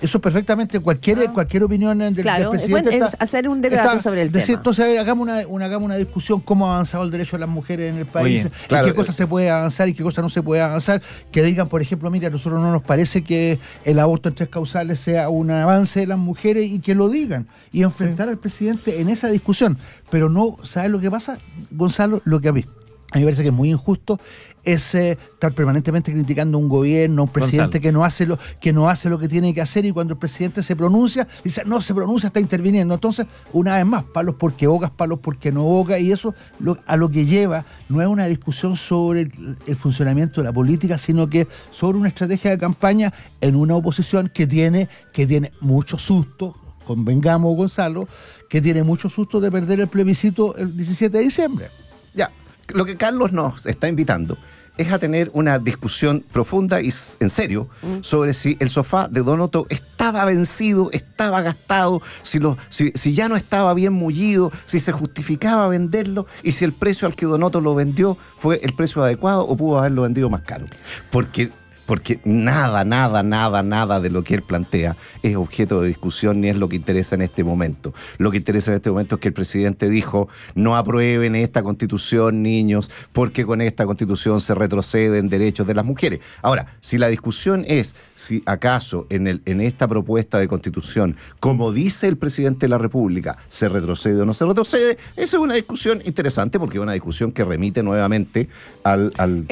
Eso 0.00 0.20
perfectamente, 0.20 0.80
cualquier, 0.80 1.30
cualquier 1.30 1.62
opinión 1.64 1.98
del, 1.98 2.14
del 2.14 2.28
Ah. 2.28 2.36
Claro, 2.36 2.52
es 2.54 2.62
presidente. 2.62 2.90
bueno, 2.90 3.06
es 3.06 3.16
hacer 3.20 3.48
un 3.48 3.60
debate 3.60 4.00
sobre 4.02 4.22
el 4.22 4.32
decir, 4.32 4.46
tema. 4.48 4.58
Entonces, 4.58 4.84
a 4.84 4.88
ver, 4.88 4.98
hagamos 4.98 5.22
una, 5.22 5.46
una- 5.46 5.64
hagamos 5.64 5.86
una 5.86 5.96
discusión 5.96 6.40
cómo 6.40 6.68
ha 6.70 6.74
avanzado 6.74 7.04
el 7.04 7.10
derecho 7.10 7.36
de 7.36 7.40
las 7.40 7.48
mujeres 7.48 7.90
en 7.90 7.98
el 7.98 8.06
país, 8.06 8.44
Oye, 8.44 8.52
y 8.64 8.68
claro, 8.68 8.84
qué 8.86 8.90
eh, 8.90 8.94
cosas 8.94 9.14
se 9.16 9.26
puede 9.26 9.50
avanzar 9.50 9.88
y 9.88 9.94
qué 9.94 10.02
cosas 10.02 10.22
no 10.22 10.28
se 10.28 10.42
puede 10.42 10.60
avanzar. 10.62 11.00
Que 11.32 11.42
digan, 11.42 11.68
por 11.68 11.80
ejemplo, 11.82 12.10
mira, 12.10 12.28
a 12.28 12.30
nosotros 12.30 12.60
no 12.60 12.70
nos 12.72 12.82
parece 12.82 13.22
que 13.22 13.58
el 13.84 13.98
aborto 13.98 14.28
en 14.28 14.34
tres 14.34 14.48
causales 14.48 15.00
sea 15.00 15.28
un 15.28 15.50
avance 15.50 16.00
de 16.00 16.06
las 16.06 16.18
mujeres 16.18 16.66
y 16.70 16.80
que 16.80 16.94
lo 16.94 17.08
digan. 17.08 17.46
Y 17.72 17.82
enfrentar 17.82 18.28
al 18.28 18.38
presidente 18.38 19.00
en 19.00 19.08
esa 19.08 19.28
discusión. 19.28 19.78
Pero 20.10 20.28
no, 20.28 20.56
¿sabes 20.62 20.90
lo 20.90 21.00
que 21.00 21.10
pasa, 21.10 21.38
Gonzalo? 21.70 22.20
Lo 22.24 22.40
que 22.40 22.48
a 22.48 22.52
mí, 22.52 22.64
a 23.12 23.16
mí 23.18 23.20
me 23.20 23.26
parece 23.26 23.42
que 23.42 23.48
es 23.48 23.54
muy 23.54 23.70
injusto 23.70 24.20
es 24.64 24.94
eh, 24.94 25.12
estar 25.34 25.52
permanentemente 25.52 26.12
criticando 26.12 26.58
a 26.58 26.60
un 26.60 26.68
gobierno, 26.68 27.22
a 27.22 27.24
un 27.24 27.30
presidente 27.30 27.78
Gonzalo. 27.78 27.82
que 27.82 27.92
no 27.92 28.04
hace 28.04 28.26
lo 28.26 28.38
que 28.60 28.72
no 28.72 28.88
hace 28.88 29.08
lo 29.08 29.18
que 29.18 29.28
tiene 29.28 29.52
que 29.54 29.60
hacer 29.60 29.84
y 29.84 29.92
cuando 29.92 30.14
el 30.14 30.18
presidente 30.18 30.62
se 30.62 30.74
pronuncia 30.76 31.26
dice 31.42 31.62
no 31.66 31.80
se 31.80 31.94
pronuncia 31.94 32.28
está 32.28 32.40
interviniendo 32.40 32.94
entonces 32.94 33.26
una 33.52 33.76
vez 33.76 33.86
más 33.86 34.04
palos 34.04 34.36
porque 34.38 34.66
bocas 34.66 34.90
palos 34.90 35.18
porque 35.20 35.52
no 35.52 35.62
boca 35.64 35.98
y 35.98 36.10
eso 36.12 36.34
lo- 36.60 36.78
a 36.86 36.96
lo 36.96 37.10
que 37.10 37.26
lleva 37.26 37.64
no 37.88 38.00
es 38.00 38.08
una 38.08 38.26
discusión 38.26 38.76
sobre 38.76 39.22
el, 39.22 39.32
el 39.66 39.76
funcionamiento 39.76 40.40
de 40.40 40.46
la 40.46 40.52
política 40.52 40.98
sino 40.98 41.28
que 41.28 41.46
sobre 41.70 41.98
una 41.98 42.08
estrategia 42.08 42.50
de 42.50 42.58
campaña 42.58 43.12
en 43.40 43.56
una 43.56 43.76
oposición 43.76 44.30
que 44.32 44.46
tiene 44.46 44.88
que 45.12 45.26
tiene 45.26 45.52
mucho 45.60 45.98
susto 45.98 46.56
convengamos 46.86 47.56
Gonzalo 47.56 48.08
que 48.48 48.60
tiene 48.60 48.82
mucho 48.82 49.10
susto 49.10 49.40
de 49.40 49.50
perder 49.50 49.80
el 49.80 49.88
plebiscito 49.88 50.54
el 50.56 50.76
17 50.76 51.16
de 51.18 51.24
diciembre. 51.24 51.68
Ya, 52.14 52.30
lo 52.68 52.84
que 52.84 52.96
Carlos 52.96 53.32
nos 53.32 53.66
está 53.66 53.88
invitando 53.88 54.38
es 54.76 54.92
a 54.92 54.98
tener 54.98 55.30
una 55.34 55.58
discusión 55.58 56.24
profunda 56.32 56.80
y 56.80 56.92
en 57.20 57.30
serio 57.30 57.68
sobre 58.00 58.34
si 58.34 58.56
el 58.58 58.70
sofá 58.70 59.08
de 59.08 59.22
Donoto 59.22 59.66
estaba 59.68 60.24
vencido, 60.24 60.90
estaba 60.92 61.42
gastado, 61.42 62.02
si, 62.22 62.38
lo, 62.40 62.58
si, 62.70 62.90
si 62.94 63.14
ya 63.14 63.28
no 63.28 63.36
estaba 63.36 63.72
bien 63.74 63.92
mullido, 63.92 64.50
si 64.64 64.80
se 64.80 64.92
justificaba 64.92 65.68
venderlo 65.68 66.26
y 66.42 66.52
si 66.52 66.64
el 66.64 66.72
precio 66.72 67.06
al 67.06 67.14
que 67.14 67.26
Donoto 67.26 67.60
lo 67.60 67.74
vendió 67.74 68.18
fue 68.36 68.60
el 68.64 68.72
precio 68.74 69.02
adecuado 69.02 69.46
o 69.46 69.56
pudo 69.56 69.78
haberlo 69.78 70.02
vendido 70.02 70.28
más 70.28 70.42
caro. 70.42 70.66
Porque 71.10 71.50
porque 71.86 72.20
nada, 72.24 72.84
nada, 72.84 73.22
nada, 73.22 73.62
nada 73.62 74.00
de 74.00 74.10
lo 74.10 74.22
que 74.22 74.34
él 74.34 74.42
plantea 74.42 74.96
es 75.22 75.36
objeto 75.36 75.80
de 75.80 75.88
discusión 75.88 76.40
ni 76.40 76.48
es 76.48 76.56
lo 76.56 76.68
que 76.68 76.76
interesa 76.76 77.14
en 77.14 77.22
este 77.22 77.44
momento. 77.44 77.94
Lo 78.18 78.30
que 78.30 78.36
interesa 78.38 78.70
en 78.70 78.76
este 78.76 78.90
momento 78.90 79.16
es 79.16 79.20
que 79.20 79.28
el 79.28 79.34
presidente 79.34 79.88
dijo, 79.88 80.28
no 80.54 80.76
aprueben 80.76 81.36
esta 81.36 81.62
constitución, 81.62 82.42
niños, 82.42 82.90
porque 83.12 83.44
con 83.44 83.60
esta 83.60 83.86
constitución 83.86 84.40
se 84.40 84.54
retroceden 84.54 85.28
derechos 85.28 85.66
de 85.66 85.74
las 85.74 85.84
mujeres. 85.84 86.20
Ahora, 86.42 86.66
si 86.80 86.98
la 86.98 87.08
discusión 87.08 87.64
es 87.66 87.94
si 88.14 88.42
acaso 88.46 89.06
en, 89.10 89.26
el, 89.26 89.42
en 89.44 89.60
esta 89.60 89.88
propuesta 89.88 90.38
de 90.38 90.48
constitución, 90.48 91.16
como 91.40 91.72
dice 91.72 92.08
el 92.08 92.16
presidente 92.16 92.66
de 92.66 92.70
la 92.70 92.78
República, 92.78 93.36
se 93.48 93.68
retrocede 93.68 94.20
o 94.22 94.24
no 94.24 94.34
se 94.34 94.44
retrocede, 94.44 94.98
esa 95.16 95.36
es 95.36 95.42
una 95.42 95.54
discusión 95.54 96.02
interesante 96.04 96.58
porque 96.58 96.78
es 96.78 96.82
una 96.82 96.92
discusión 96.92 97.32
que 97.32 97.44
remite 97.44 97.82
nuevamente 97.82 98.48
al, 98.82 99.12
al, 99.16 99.46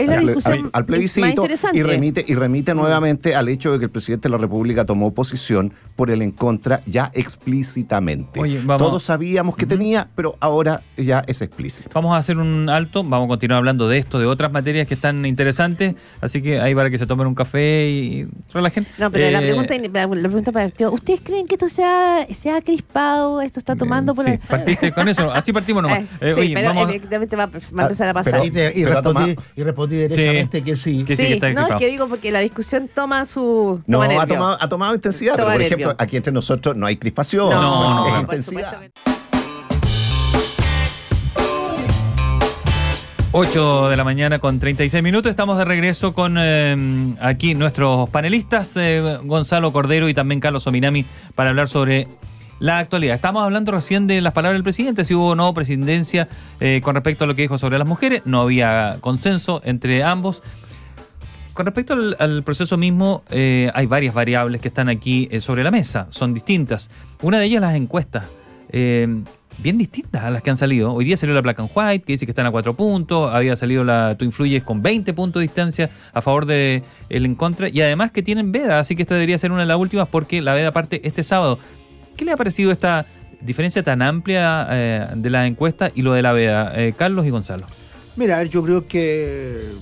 al 0.73 0.87
plebiscito 0.87 1.47
y 1.73 1.83
remite, 1.83 2.22
y 2.27 2.35
remite 2.35 2.75
nuevamente 2.75 3.35
al 3.35 3.49
hecho 3.49 3.73
de 3.73 3.79
que 3.79 3.85
el 3.87 3.91
presidente 3.91 4.29
de 4.29 4.33
la 4.33 4.39
República 4.39 4.85
tomó 4.85 5.13
posición 5.13 5.73
por 5.97 6.11
el 6.11 6.23
en 6.23 6.31
contra 6.33 6.81
ya 6.87 7.11
explícitamente. 7.15 8.41
Oye, 8.41 8.61
vamos- 8.65 8.87
Todos 8.89 9.03
sabíamos 9.05 9.57
que 9.57 9.67
tenía, 9.67 10.09
pero 10.17 10.37
ahora 10.41 10.83
ya 10.97 11.23
es 11.27 11.43
explícito. 11.43 11.91
Vamos 11.93 12.13
a 12.15 12.17
hacer 12.17 12.39
un 12.39 12.69
alto, 12.69 13.03
vamos 13.05 13.27
a 13.27 13.29
continuar 13.29 13.59
hablando 13.59 13.89
de 13.89 13.99
esto, 13.99 14.19
de 14.19 14.27
otras 14.27 14.51
materias 14.53 14.89
que 14.89 14.95
están 14.95 15.25
interesantes, 15.27 15.95
así 16.21 16.41
que 16.43 16.61
ahí 16.61 16.75
para 16.75 16.91
que 16.91 16.99
se 16.99 17.07
tomen 17.07 17.27
un 17.27 17.35
café 17.35 17.89
y 17.89 18.27
relajen. 18.53 18.87
No, 18.99 19.11
pero 19.11 19.31
la 19.31 19.39
Eh, 19.41 19.43
pregunta, 19.43 19.75
la, 19.79 20.09
pregunta 20.09 20.53
partió. 20.53 20.93
¿Ustedes 20.93 21.21
creen 21.23 21.47
que 21.47 21.55
esto 21.55 21.69
se 21.69 21.85
ha, 21.85 22.27
se 22.33 22.51
ha 22.51 22.61
crispado? 22.63 23.41
¿Esto 23.43 23.59
está 23.59 23.77
tomando 23.77 24.15
por 24.15 24.25
Sí, 24.25 24.33
el- 24.33 24.39
partiste 24.39 24.93
con 24.93 25.09
eso, 25.09 25.31
así 25.33 25.53
partimos 25.53 25.83
nomás. 25.83 26.01
Eh, 26.23 26.31
Eh, 26.33 26.35
sí, 26.35 26.41
oye, 26.41 26.55
pero 26.55 26.69
vamos 26.69 26.89
evidentemente 26.91 27.37
va, 27.37 27.47
va 27.47 27.83
a 27.83 27.83
empezar 27.87 28.09
a 28.09 28.15
pasar. 28.15 28.33
pero- 28.35 28.45
y, 28.45 28.51
te- 28.51 28.71
respondí, 28.85 29.03
tomado- 29.03 29.35
y 29.57 29.63
respondí 29.63 29.97
derechamente 29.97 30.63
que 30.63 30.77
sí 30.77 31.05
Que 31.05 31.17
sí, 31.17 31.27
que 31.27 31.33
está 31.35 31.53
no, 31.53 31.67
es 31.69 31.75
que 31.77 31.87
digo 31.89 32.09
porque 32.13 32.31
la 32.31 32.41
discusión 32.41 32.91
toma 32.95 33.25
su. 33.25 33.81
No, 33.87 34.01
toma 34.03 34.23
ha 34.23 34.27
tomado, 34.27 34.59
ha 34.61 34.69
tomado 34.69 34.95
intensidad, 34.95 35.33
Toma 35.37 35.45
pero 35.47 35.53
por 35.55 35.61
nervio. 35.63 35.77
ejemplo, 35.87 35.97
aquí 36.05 36.17
entre 36.19 36.31
nosotros 36.31 36.77
no 36.77 36.85
hay 36.87 36.97
crispación, 36.99 37.49
No, 37.49 37.63
no, 37.63 37.95
no, 38.05 38.11
por 38.11 38.21
intensidad. 38.21 38.73
supuesto 38.73 38.93
que- 38.95 39.13
8 43.35 43.89
de 43.89 43.97
la 43.97 44.05
mañana 44.05 44.39
con 44.41 44.61
36 44.61 45.03
minutos. 45.03 45.31
Estamos 45.31 45.57
de 45.57 45.65
regreso 45.65 46.13
con 46.13 46.37
eh, 46.39 47.15
aquí 47.21 47.55
nuestros 47.55 48.11
panelistas, 48.11 48.77
eh, 48.77 49.19
Gonzalo 49.25 49.73
Cordero 49.73 50.07
y 50.11 50.15
también 50.15 50.39
Carlos 50.39 50.67
Ominami, 50.67 51.07
para 51.35 51.49
hablar 51.49 51.69
sobre 51.71 52.09
la 52.59 52.79
actualidad. 52.79 53.15
Estamos 53.15 53.43
hablando 53.43 53.73
recién 53.73 54.07
de 54.07 54.21
las 54.21 54.35
palabras 54.35 54.57
del 54.57 54.63
presidente, 54.65 55.05
si 55.07 55.15
hubo 55.15 55.31
o 55.31 55.35
no 55.35 55.55
presidencia 55.55 56.29
eh, 56.61 56.83
con 56.85 56.95
respecto 56.95 57.25
a 57.25 57.27
lo 57.27 57.35
que 57.35 57.41
dijo 57.43 57.57
sobre 57.57 57.79
las 57.79 57.89
mujeres. 57.89 58.21
No 58.27 58.43
había 58.43 58.99
consenso 59.01 59.63
entre 59.65 60.03
ambos. 60.05 60.43
Con 61.55 61.67
respecto 61.67 61.93
al, 62.19 62.43
proceso 62.45 62.79
mismo, 62.79 63.23
eh, 63.31 63.71
hay 63.75 63.85
varias 63.87 64.15
variables 64.15 64.61
que 64.61 64.69
están 64.69 64.89
aquí 64.89 65.29
eh, 65.31 65.43
sobre 65.43 65.63
la 65.63 65.71
mesa, 65.71 66.07
son 66.09 66.33
distintas. 66.33 66.91
Una 67.21 67.39
de 67.39 67.45
ellas 67.45 67.61
las 67.61 67.75
encuestas. 67.75 68.25
Eh, 68.71 69.07
bien 69.59 69.77
distintas 69.77 70.25
a 70.25 70.31
las 70.31 70.43
que 70.43 70.49
han 70.49 70.57
salido. 70.57 70.95
Hoy 70.95 71.05
día 71.05 71.19
salió 71.19 71.35
la 71.35 71.43
Black 71.43 71.61
and 71.61 71.69
White, 71.75 72.07
que 72.07 72.15
dice 72.15 72.25
que 72.25 72.33
están 72.33 72.47
a 72.47 72.51
cuatro 72.51 72.73
puntos. 72.73 73.31
Había 73.35 73.55
salido 73.57 73.85
la 73.85 74.17
Tú 74.19 74.25
Influyes 74.25 74.63
con 74.63 74.81
20 74.81 75.13
puntos 75.13 75.41
de 75.41 75.45
distancia 75.45 75.91
a 76.15 76.23
favor 76.23 76.47
de 76.47 76.85
el 77.11 77.27
en 77.27 77.35
contra. 77.35 77.69
Y 77.69 77.83
además 77.83 78.13
que 78.13 78.23
tienen 78.23 78.51
veda, 78.51 78.79
así 78.79 78.97
que 78.97 79.03
esta 79.03 79.15
debería 79.15 79.37
ser 79.37 79.53
una 79.53 79.61
de 79.61 79.67
las 79.67 79.77
últimas 79.77 80.09
porque 80.09 80.41
la 80.41 80.55
veda 80.55 80.73
parte 80.73 81.07
este 81.07 81.23
sábado. 81.23 81.59
¿Qué 82.17 82.25
le 82.25 82.33
ha 82.33 82.37
parecido 82.39 82.73
esta 82.73 83.05
diferencia 83.43 83.83
tan 83.83 84.01
amplia 84.01 84.65
de 85.15 85.31
la 85.31 85.47
encuesta 85.47 85.91
y 85.95 86.01
lo 86.01 86.15
de 86.15 86.23
la 86.23 86.33
veda? 86.33 86.73
Carlos 86.97 87.27
y 87.27 87.31
Gonzalo. 87.31 87.67
Mira, 88.17 88.43
yo 88.45 88.63
creo 88.63 88.87
que 88.87 89.73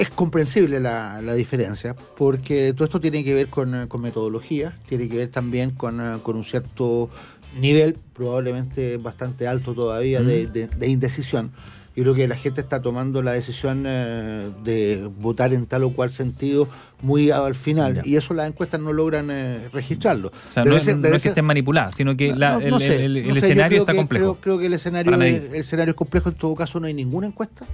es 0.00 0.10
comprensible 0.10 0.80
la, 0.80 1.20
la 1.22 1.34
diferencia, 1.34 1.94
porque 2.16 2.72
todo 2.74 2.84
esto 2.84 3.00
tiene 3.00 3.22
que 3.24 3.34
ver 3.34 3.48
con, 3.48 3.74
eh, 3.74 3.88
con 3.88 4.00
metodología, 4.00 4.76
tiene 4.88 5.08
que 5.08 5.16
ver 5.16 5.28
también 5.28 5.70
con, 5.72 6.00
eh, 6.00 6.18
con 6.22 6.36
un 6.36 6.44
cierto 6.44 7.10
nivel, 7.58 7.96
probablemente 8.14 8.96
bastante 8.96 9.46
alto 9.48 9.74
todavía, 9.74 10.22
de, 10.22 10.46
Mm. 10.46 10.52
de- 10.52 10.66
de 10.68 10.88
indecisión. 10.88 11.50
Yo 11.96 12.04
creo 12.04 12.14
que 12.14 12.28
la 12.28 12.36
gente 12.36 12.60
está 12.60 12.80
tomando 12.80 13.20
la 13.20 13.32
decisión 13.32 13.84
eh, 13.86 14.48
de 14.64 15.10
votar 15.18 15.52
en 15.52 15.66
tal 15.66 15.82
o 15.84 15.90
cual 15.90 16.12
sentido 16.12 16.68
muy 17.02 17.30
al 17.32 17.56
final, 17.56 17.94
Ya. 17.96 18.02
y 18.04 18.14
eso 18.16 18.32
las 18.32 18.46
encuestas 18.46 18.80
no 18.80 18.92
logran 18.92 19.28
eh, 19.30 19.68
registrarlo. 19.72 20.28
O 20.28 20.52
sea, 20.52 20.62
Debe 20.62 20.76
no, 20.76 20.82
ser- 20.82 20.96
no 20.98 21.08
es 21.08 21.22
que 21.22 21.28
estén 21.30 21.44
manipuladas, 21.44 21.96
sino 21.96 22.16
que 22.16 22.32
la- 22.34 22.58
no, 22.58 22.60
no 22.60 22.76
el, 22.76 22.82
sé, 22.82 23.04
el- 23.04 23.16
el 23.16 23.28
no 23.28 23.34
sé, 23.34 23.40
yo 23.40 23.46
escenario 23.48 23.80
está 23.80 23.92
que- 23.92 23.98
complejo. 23.98 24.24
Creo, 24.36 24.40
creo 24.40 24.58
que 24.60 24.66
el 24.66 24.72
escenario, 24.74 25.20
es, 25.20 25.52
el 25.52 25.60
escenario 25.60 25.90
es 25.90 25.96
complejo. 25.96 26.28
En 26.28 26.36
todo 26.36 26.54
caso, 26.54 26.78
no 26.78 26.86
hay 26.86 26.94
ninguna 26.94 27.26
encuesta 27.26 27.66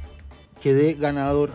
que 0.63 0.73
dé 0.73 0.95
ganador 0.95 1.51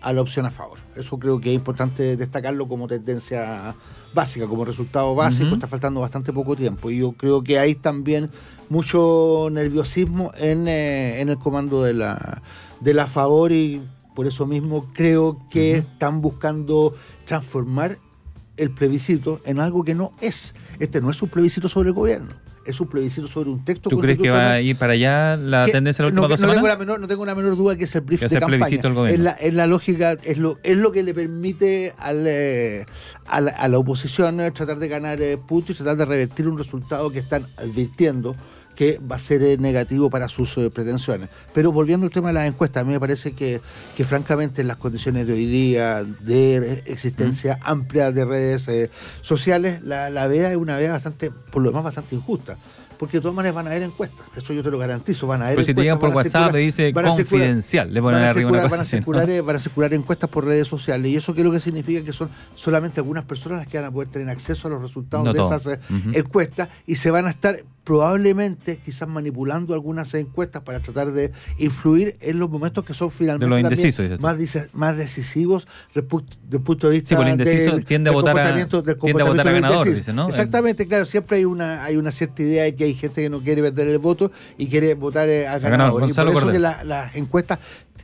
a 0.00 0.12
la 0.12 0.20
opción 0.20 0.46
a 0.46 0.50
favor. 0.50 0.78
Eso 0.96 1.18
creo 1.18 1.40
que 1.40 1.50
es 1.50 1.54
importante 1.54 2.16
destacarlo 2.16 2.68
como 2.68 2.86
tendencia 2.86 3.74
básica, 4.14 4.46
como 4.46 4.64
resultado 4.64 5.14
básico. 5.14 5.54
Está 5.54 5.66
faltando 5.66 6.00
bastante 6.00 6.32
poco 6.32 6.56
tiempo. 6.56 6.90
Y 6.90 6.98
yo 6.98 7.12
creo 7.12 7.42
que 7.42 7.58
hay 7.58 7.74
también 7.74 8.30
mucho 8.68 9.48
nerviosismo 9.50 10.32
en, 10.36 10.68
eh, 10.68 11.20
en 11.20 11.28
el 11.28 11.38
comando 11.38 11.82
de 11.82 11.94
la, 11.94 12.42
de 12.80 12.94
la 12.94 13.06
favor 13.06 13.52
y 13.52 13.82
por 14.14 14.26
eso 14.26 14.46
mismo 14.46 14.86
creo 14.92 15.38
que 15.50 15.76
están 15.76 16.20
buscando 16.20 16.94
transformar 17.24 17.98
el 18.56 18.70
plebiscito 18.70 19.40
en 19.44 19.60
algo 19.60 19.84
que 19.84 19.94
no 19.94 20.12
es. 20.20 20.54
Este 20.78 21.00
no 21.00 21.10
es 21.10 21.22
un 21.22 21.28
plebiscito 21.28 21.68
sobre 21.68 21.90
el 21.90 21.94
gobierno, 21.94 22.34
es 22.68 22.80
un 22.80 22.88
plebiscito 22.88 23.26
sobre 23.26 23.50
un 23.50 23.64
texto 23.64 23.88
¿Tú 23.88 23.98
crees 23.98 24.18
que 24.18 24.30
va 24.30 24.52
a 24.52 24.60
ir 24.60 24.76
para 24.76 24.92
allá 24.92 25.36
la 25.36 25.64
que 25.64 25.72
tendencia 25.72 26.04
de 26.04 26.10
las 26.10 26.14
no, 26.14 26.22
últimas 26.22 26.40
dos 26.40 26.48
no 26.48 26.54
tengo 26.54 26.68
la 26.68 26.76
menor, 26.76 27.00
no 27.00 27.08
tengo 27.08 27.24
la 27.24 27.34
menor 27.34 27.56
duda 27.56 27.76
que 27.76 27.84
es 27.84 27.94
el 27.94 28.02
brief 28.02 28.20
de 28.20 28.28
campaña. 28.28 28.58
plebiscito 28.58 28.92
gobierno. 28.92 29.16
Es 29.16 29.20
la, 29.20 29.30
es 29.32 29.54
la 29.54 29.66
lógica, 29.66 30.12
es 30.22 30.38
lo, 30.38 30.58
es 30.62 30.76
lo 30.76 30.92
que 30.92 31.02
le 31.02 31.14
permite 31.14 31.94
al, 31.98 32.26
eh, 32.26 32.84
a, 33.26 33.40
la, 33.40 33.50
a 33.52 33.68
la 33.68 33.78
oposición 33.78 34.40
eh, 34.40 34.50
tratar 34.50 34.78
de 34.78 34.88
ganar 34.88 35.20
eh, 35.22 35.38
puntos 35.38 35.76
y 35.76 35.78
tratar 35.78 35.96
de 35.96 36.04
revertir 36.04 36.46
un 36.46 36.58
resultado 36.58 37.10
que 37.10 37.20
están 37.20 37.46
advirtiendo 37.56 38.36
que 38.78 39.00
va 39.10 39.16
a 39.16 39.18
ser 39.18 39.42
eh, 39.42 39.56
negativo 39.58 40.08
para 40.08 40.28
sus 40.28 40.56
eh, 40.56 40.70
pretensiones. 40.70 41.28
Pero 41.52 41.72
volviendo 41.72 42.06
al 42.06 42.12
tema 42.12 42.28
de 42.28 42.34
las 42.34 42.46
encuestas, 42.46 42.82
a 42.82 42.84
mí 42.84 42.92
me 42.92 43.00
parece 43.00 43.32
que, 43.32 43.60
que 43.96 44.04
francamente 44.04 44.60
en 44.62 44.68
las 44.68 44.76
condiciones 44.76 45.26
de 45.26 45.32
hoy 45.32 45.46
día, 45.46 46.04
de 46.04 46.84
existencia 46.86 47.58
amplia 47.62 48.12
de 48.12 48.24
redes 48.24 48.68
eh, 48.68 48.88
sociales, 49.20 49.82
la, 49.82 50.10
la 50.10 50.28
vea 50.28 50.52
es 50.52 50.56
una 50.56 50.76
vea 50.76 50.92
bastante, 50.92 51.32
por 51.32 51.60
lo 51.62 51.70
demás, 51.70 51.82
bastante 51.82 52.14
injusta. 52.14 52.56
Porque 53.00 53.18
de 53.18 53.20
todas 53.20 53.34
maneras 53.36 53.54
van 53.54 53.66
a 53.68 53.70
haber 53.70 53.82
encuestas, 53.84 54.26
eso 54.36 54.52
yo 54.52 54.62
te 54.62 54.70
lo 54.72 54.78
garantizo, 54.78 55.26
van 55.28 55.40
a 55.42 55.44
haber 55.46 55.56
Pues 55.56 55.66
si 55.66 55.74
te 55.74 55.82
llegan 55.82 56.00
por 56.00 56.10
encuestas, 56.10 56.34
WhatsApp, 56.40 56.52
le 56.54 56.58
dice 56.60 56.92
confidencial, 56.92 57.94
le 57.94 58.00
ponen 58.00 58.20
van 58.20 58.26
a 58.26 58.30
arriba 58.30 58.48
una 58.50 58.58
circular- 58.58 58.62
cosa 58.62 58.70
van 58.70 58.80
a 58.80 58.82
así, 58.82 58.96
¿no? 58.96 58.98
circular, 59.00 59.30
eh, 59.30 59.40
van 59.40 59.56
a 59.56 59.58
circular 59.60 59.94
encuestas 59.94 60.30
por 60.30 60.44
redes 60.44 60.66
sociales 60.66 61.10
y 61.12 61.16
eso 61.16 61.32
qué 61.32 61.40
es 61.42 61.46
lo 61.46 61.52
que 61.52 61.60
significa 61.60 62.04
que 62.04 62.12
son 62.12 62.28
solamente 62.56 62.98
algunas 62.98 63.24
personas 63.24 63.58
las 63.60 63.68
que 63.68 63.78
van 63.78 63.86
a 63.86 63.90
poder 63.92 64.08
tener 64.08 64.28
acceso 64.30 64.66
a 64.66 64.70
los 64.72 64.82
resultados 64.82 65.24
No 65.24 65.32
de 65.32 65.40
esas 65.40 65.66
eh, 65.66 65.78
encuestas 66.12 66.68
y 66.86 66.96
se 66.96 67.12
van 67.12 67.26
a 67.26 67.30
estar 67.30 67.62
probablemente 67.84 68.76
quizás 68.76 69.08
manipulando 69.08 69.72
algunas 69.72 70.12
encuestas 70.14 70.62
para 70.62 70.78
tratar 70.80 71.10
de 71.12 71.32
influir 71.58 72.16
en 72.20 72.38
los 72.38 72.50
momentos 72.50 72.84
que 72.84 72.92
son 72.92 73.10
finalmente 73.10 73.46
De 73.46 74.18
más, 74.18 74.36
dice- 74.36 74.68
más 74.74 74.96
decisivos 74.96 75.66
desde 75.94 76.00
el 76.52 76.60
punto 76.62 76.88
de 76.88 76.94
vista 76.94 77.16
Sí, 77.16 77.22
el 77.22 77.28
indeciso 77.28 77.74
del- 77.76 77.84
tiende 77.86 78.10
a 78.10 78.12
del 78.12 78.20
votar 78.20 78.30
a- 78.30 78.40
comportamiento- 78.42 78.82
del 78.82 78.98
tiende 78.98 79.22
a 79.22 79.24
votar 79.24 79.24
a 79.24 79.26
comportamiento 79.26 79.52
del 79.52 79.62
ganador, 79.62 79.86
indeciso. 79.86 80.10
dice, 80.10 80.12
¿no? 80.12 80.28
Exactamente, 80.28 80.86
claro, 80.86 81.04
siempre 81.06 81.38
hay 81.38 81.44
una 81.46 81.82
hay 81.84 81.96
una 81.96 82.10
cierta 82.10 82.42
idea 82.42 82.64
de 82.64 82.74
que 82.74 82.84
hay 82.84 82.94
gente 82.94 83.22
que 83.22 83.30
no 83.30 83.40
quiere 83.40 83.62
perder 83.62 83.88
el 83.88 83.98
voto 83.98 84.30
y 84.58 84.66
quiere 84.66 84.94
votar 84.94 85.28
eh, 85.28 85.46
a 85.48 85.58
ganador. 85.58 85.70
ganador. 86.02 86.10
Y 86.10 86.12
por 86.34 86.42
eso 86.42 86.52
que 86.52 86.58
la- 86.58 86.84
las 86.84 87.16
encuestas 87.16 87.58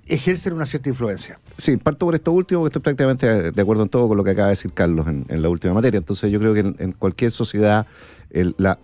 ejercen 0.07 0.52
una 0.54 0.66
cierta 0.66 0.88
influencia. 0.88 1.38
Sí, 1.59 1.76
parto 1.76 2.07
por 2.07 2.14
esto 2.14 2.33
último, 2.33 2.61
porque 2.61 2.71
estoy 2.78 2.83
prácticamente 2.83 3.52
de 3.52 3.62
acuerdo 3.62 3.83
en 3.83 3.88
todo 3.90 4.09
con 4.09 4.16
lo 4.16 4.25
que 4.25 4.31
acaba 4.31 4.49
de 4.49 4.52
decir 4.52 4.73
Carlos 4.73 5.07
en, 5.09 5.25
en 5.28 5.43
la 5.43 5.49
última 5.49 5.73
materia. 5.75 5.99
Entonces, 5.99 6.31
yo 6.31 6.38
creo 6.40 6.52
que 6.54 6.61
en, 6.61 6.76
en 6.78 6.93
cualquier 6.93 7.33
sociedad 7.33 7.87
el- 8.31 8.54
la 8.59 8.78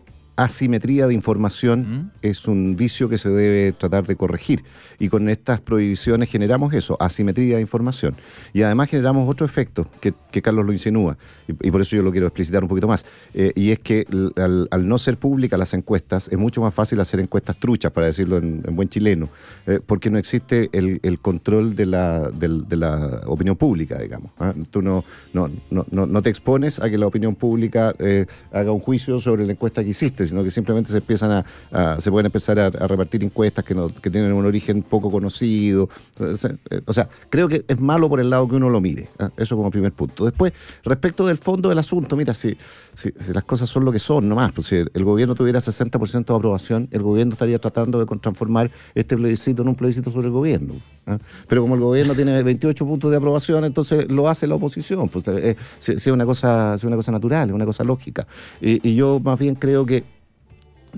asimetría 0.44 1.06
de 1.06 1.14
información 1.14 1.80
Mm. 1.80 2.10
es 2.22 2.48
un 2.48 2.76
vicio 2.76 3.08
que 3.08 3.18
se 3.18 3.28
debe 3.28 3.72
tratar 3.72 4.06
de 4.06 4.16
corregir. 4.16 4.64
Y 4.98 5.08
con 5.08 5.28
estas 5.28 5.60
prohibiciones 5.60 6.28
generamos 6.30 6.72
eso, 6.74 6.96
asimetría 7.00 7.56
de 7.56 7.60
información. 7.60 8.14
Y 8.52 8.62
además 8.62 8.88
generamos 8.88 9.28
otro 9.28 9.44
efecto 9.46 9.88
que, 10.00 10.14
que 10.30 10.40
Carlos 10.42 10.64
lo 10.64 10.72
insinúa, 10.72 11.16
y, 11.46 11.68
y 11.68 11.70
por 11.70 11.80
eso 11.80 11.96
yo 11.96 12.02
lo 12.02 12.10
quiero 12.10 12.26
explicitar 12.26 12.62
un 12.62 12.68
poquito 12.68 12.88
más. 12.88 13.04
Eh, 13.34 13.52
y 13.54 13.70
es 13.70 13.78
que 13.80 14.06
al, 14.36 14.68
al 14.70 14.88
no 14.88 14.98
ser 14.98 15.18
públicas 15.18 15.58
las 15.58 15.74
encuestas, 15.74 16.28
es 16.28 16.38
mucho 16.38 16.60
más 16.62 16.72
fácil 16.72 17.00
hacer 17.00 17.20
encuestas 17.20 17.56
truchas, 17.58 17.92
para 17.92 18.06
decirlo 18.06 18.38
en, 18.38 18.62
en 18.66 18.76
buen 18.76 18.88
chileno, 18.88 19.28
eh, 19.66 19.80
porque 19.84 20.10
no 20.10 20.18
existe 20.18 20.70
el, 20.72 21.00
el 21.02 21.18
control 21.18 21.76
de 21.76 21.86
la, 21.86 22.30
de 22.30 22.76
la 22.76 23.22
opinión 23.26 23.56
pública, 23.56 23.98
digamos. 23.98 24.30
¿ah? 24.38 24.54
Tú 24.70 24.80
no, 24.80 25.04
no, 25.32 25.50
no, 25.70 25.86
no, 25.90 26.06
no 26.06 26.22
te 26.22 26.30
expones 26.30 26.80
a 26.80 26.88
que 26.88 26.96
la 26.98 27.06
opinión 27.06 27.34
pública 27.34 27.94
eh, 27.98 28.26
haga 28.52 28.72
un 28.72 28.80
juicio 28.80 29.20
sobre 29.20 29.44
la 29.44 29.52
encuesta 29.52 29.82
que 29.84 29.90
hiciste, 29.90 30.29
sino 30.30 30.44
que 30.44 30.50
simplemente 30.50 30.90
se 30.90 30.98
empiezan 30.98 31.44
a, 31.72 32.00
se 32.00 32.10
pueden 32.10 32.26
empezar 32.26 32.58
a, 32.58 32.70
repartir 32.70 33.22
encuestas 33.24 33.64
que, 33.64 34.10
tienen 34.10 34.32
un 34.32 34.46
origen 34.46 34.82
poco 34.82 35.10
conocido. 35.10 35.88
Eh, 36.20 36.80
O 36.86 36.92
sea, 36.92 37.08
creo 37.28 37.48
que 37.48 37.64
es 37.66 37.80
malo 37.80 38.08
por 38.08 38.20
el 38.20 38.30
lado 38.30 38.48
que 38.48 38.54
uno 38.56 38.70
lo 38.70 38.80
mire. 38.80 39.08
¿ah? 39.18 39.30
Eso 39.36 39.56
como 39.56 39.70
primer 39.70 39.92
punto. 39.92 40.24
Después, 40.24 40.52
respecto 40.84 41.26
del 41.26 41.38
fondo 41.38 41.68
del 41.68 41.78
asunto, 41.78 42.16
mira, 42.16 42.32
si, 42.34 42.56
si, 42.94 43.12
las 43.32 43.44
cosas 43.44 43.68
son 43.68 43.84
lo 43.84 43.92
que 43.92 43.98
son 43.98 44.28
nomás, 44.28 44.52
pues 44.52 44.68
si 44.68 44.76
el 44.76 45.04
gobierno 45.04 45.34
tuviera 45.34 45.60
60% 45.60 46.24
de 46.26 46.34
aprobación, 46.34 46.88
el 46.92 47.02
gobierno 47.02 47.32
estaría 47.32 47.58
tratando 47.58 47.98
de 47.98 48.06
transformar 48.18 48.70
este 48.94 49.16
plebiscito 49.16 49.62
en 49.62 49.68
un 49.68 49.74
plebiscito 49.74 50.10
sobre 50.10 50.28
el 50.28 50.32
gobierno. 50.32 50.74
¿ah? 51.06 51.18
Pero 51.48 51.62
como 51.62 51.74
el 51.74 51.80
gobierno 51.80 52.14
tiene 52.14 52.40
28 52.42 52.86
puntos 52.86 53.10
de 53.10 53.16
aprobación, 53.16 53.64
entonces 53.64 54.08
lo 54.08 54.28
hace 54.28 54.46
la 54.46 54.54
oposición. 54.54 55.08
Pues, 55.08 55.26
eh, 55.28 55.56
si- 55.78 55.92
es 55.92 56.06
una 56.06 56.24
cosa, 56.24 56.78
si 56.78 56.86
una 56.86 56.96
cosa 56.96 57.10
natural, 57.10 57.48
es 57.48 57.54
una 57.54 57.66
cosa 57.66 57.82
lógica. 57.84 58.26
Y 58.60 58.94
yo 58.94 59.20
más 59.20 59.38
bien 59.38 59.54
creo 59.56 59.84
que 59.84 60.19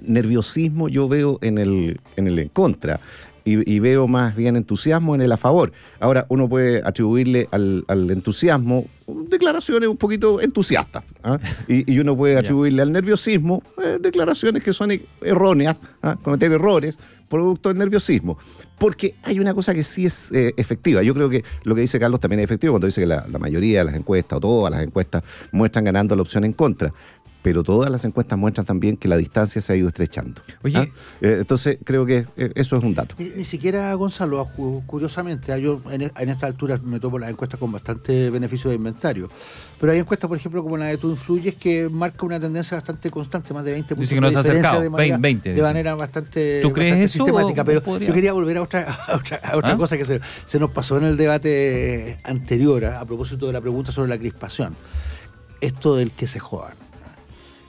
nerviosismo 0.00 0.88
yo 0.88 1.08
veo 1.08 1.38
en 1.42 1.58
el 1.58 2.00
en 2.16 2.26
el 2.28 2.38
en 2.38 2.49
contra 2.49 3.00
y, 3.44 3.70
y 3.70 3.80
veo 3.80 4.06
más 4.06 4.37
bien 4.37 4.56
entusiasmo 4.56 5.14
en 5.14 5.20
el 5.20 5.32
a 5.32 5.37
favor. 5.37 5.72
Ahora, 5.99 6.26
uno 6.28 6.49
puede 6.49 6.80
atribuirle 6.84 7.49
al, 7.50 7.84
al 7.88 8.11
entusiasmo 8.11 8.87
declaraciones 9.28 9.88
un 9.88 9.96
poquito 9.96 10.40
entusiastas 10.40 11.02
¿ah? 11.25 11.38
y, 11.68 11.92
y 11.92 11.99
uno 11.99 12.16
puede 12.16 12.38
atribuirle 12.38 12.82
al 12.82 12.92
nerviosismo 12.92 13.62
eh, 13.84 13.99
declaraciones 14.00 14.62
que 14.62 14.72
son 14.72 14.92
e- 14.92 15.02
erróneas, 15.22 15.76
¿ah? 16.02 16.16
cometer 16.22 16.52
errores 16.52 16.99
producto 17.28 17.70
del 17.70 17.78
nerviosismo. 17.78 18.38
Porque 18.78 19.14
hay 19.22 19.40
una 19.40 19.54
cosa 19.54 19.75
que 19.75 19.82
sí 19.82 20.06
es 20.06 20.30
eh, 20.32 20.52
efectiva. 20.56 21.02
Yo 21.02 21.14
creo 21.14 21.30
que 21.30 21.42
lo 21.64 21.75
que 21.75 21.80
dice 21.80 21.99
Carlos 21.99 22.20
también 22.20 22.40
es 22.40 22.44
efectivo 22.44 22.75
cuando 22.75 22.87
dice 22.87 23.00
que 23.00 23.06
la, 23.06 23.26
la 23.30 23.38
mayoría 23.38 23.80
de 23.80 23.84
las 23.87 23.94
encuestas 23.94 24.37
o 24.37 24.40
todas 24.40 24.70
las 24.70 24.82
encuestas 24.82 25.22
muestran 25.50 25.84
ganando 25.84 26.14
la 26.14 26.22
opción 26.22 26.44
en 26.44 26.52
contra. 26.52 26.92
Pero 27.42 27.64
todas 27.64 27.90
las 27.90 28.04
encuestas 28.04 28.38
muestran 28.38 28.64
también 28.66 28.96
que 28.96 29.08
la 29.08 29.16
distancia 29.16 29.61
se 29.61 29.72
ha 29.72 29.76
ido 29.76 29.88
estrechando. 29.88 30.40
Oye. 30.62 30.78
¿ah? 30.78 30.87
Eh, 31.20 31.37
entonces 31.40 31.78
creo 31.84 32.06
que 32.06 32.26
eh, 32.37 32.52
eso 32.54 32.76
es 32.76 32.84
un 32.84 32.94
dato. 32.94 33.16
Ni, 33.18 33.30
ni 33.30 33.44
siquiera 33.44 33.92
Gonzalo, 33.94 34.49
curiosamente, 34.87 35.52
ah, 35.52 35.58
yo 35.58 35.80
en, 35.90 36.02
e- 36.02 36.12
en 36.18 36.28
esta 36.28 36.46
altura 36.46 36.78
me 36.84 37.00
tomo 37.00 37.18
las 37.18 37.30
encuestas 37.30 37.58
con 37.58 37.72
bastante 37.72 38.30
beneficio 38.30 38.70
de 38.70 38.76
inventario. 38.76 39.28
Pero 39.80 39.92
hay 39.92 39.99
encuestas, 39.99 40.28
por 40.28 40.37
ejemplo, 40.38 40.62
como 40.62 40.76
la 40.76 40.87
de 40.87 40.96
Tú 40.99 41.11
Influyes, 41.11 41.56
que 41.56 41.88
marca 41.88 42.25
una 42.25 42.38
tendencia 42.38 42.76
bastante 42.76 43.11
constante, 43.11 43.52
más 43.52 43.64
de 43.64 43.72
20 43.72 43.88
puntos 43.96 44.00
Dice 44.02 44.14
que 44.14 44.20
no 44.20 44.28
de 44.28 44.32
se 44.32 44.38
ha 44.38 44.40
acercado, 44.42 44.80
de 44.80 44.90
manera, 44.90 45.18
20, 45.18 45.49
de 45.49 45.54
dice. 45.56 45.62
manera 45.66 45.94
bastante, 45.96 46.61
¿Tú 46.62 46.72
crees 46.72 46.90
bastante 46.92 47.04
eso 47.06 47.25
sistemática. 47.25 47.64
Pero 47.64 47.82
podría? 47.82 48.06
yo 48.08 48.14
quería 48.14 48.32
volver 48.32 48.58
a 48.58 48.62
otra, 48.62 48.82
a 49.08 49.16
otra, 49.16 49.38
a 49.42 49.56
otra 49.56 49.72
¿Ah? 49.72 49.76
cosa 49.76 49.99
que 49.99 50.04
se, 50.04 50.20
se 50.44 50.61
nos 50.61 50.70
pasó 50.70 50.96
en 50.99 51.04
el 51.04 51.16
debate 51.16 52.18
anterior, 52.22 52.84
a, 52.84 53.00
a 53.00 53.04
propósito 53.04 53.49
de 53.49 53.52
la 53.54 53.61
pregunta 53.61 53.90
sobre 53.90 54.08
la 54.11 54.18
crispación. 54.18 54.76
Esto 55.61 55.96
del 55.96 56.12
que 56.12 56.28
se 56.28 56.38
jodan. 56.38 56.75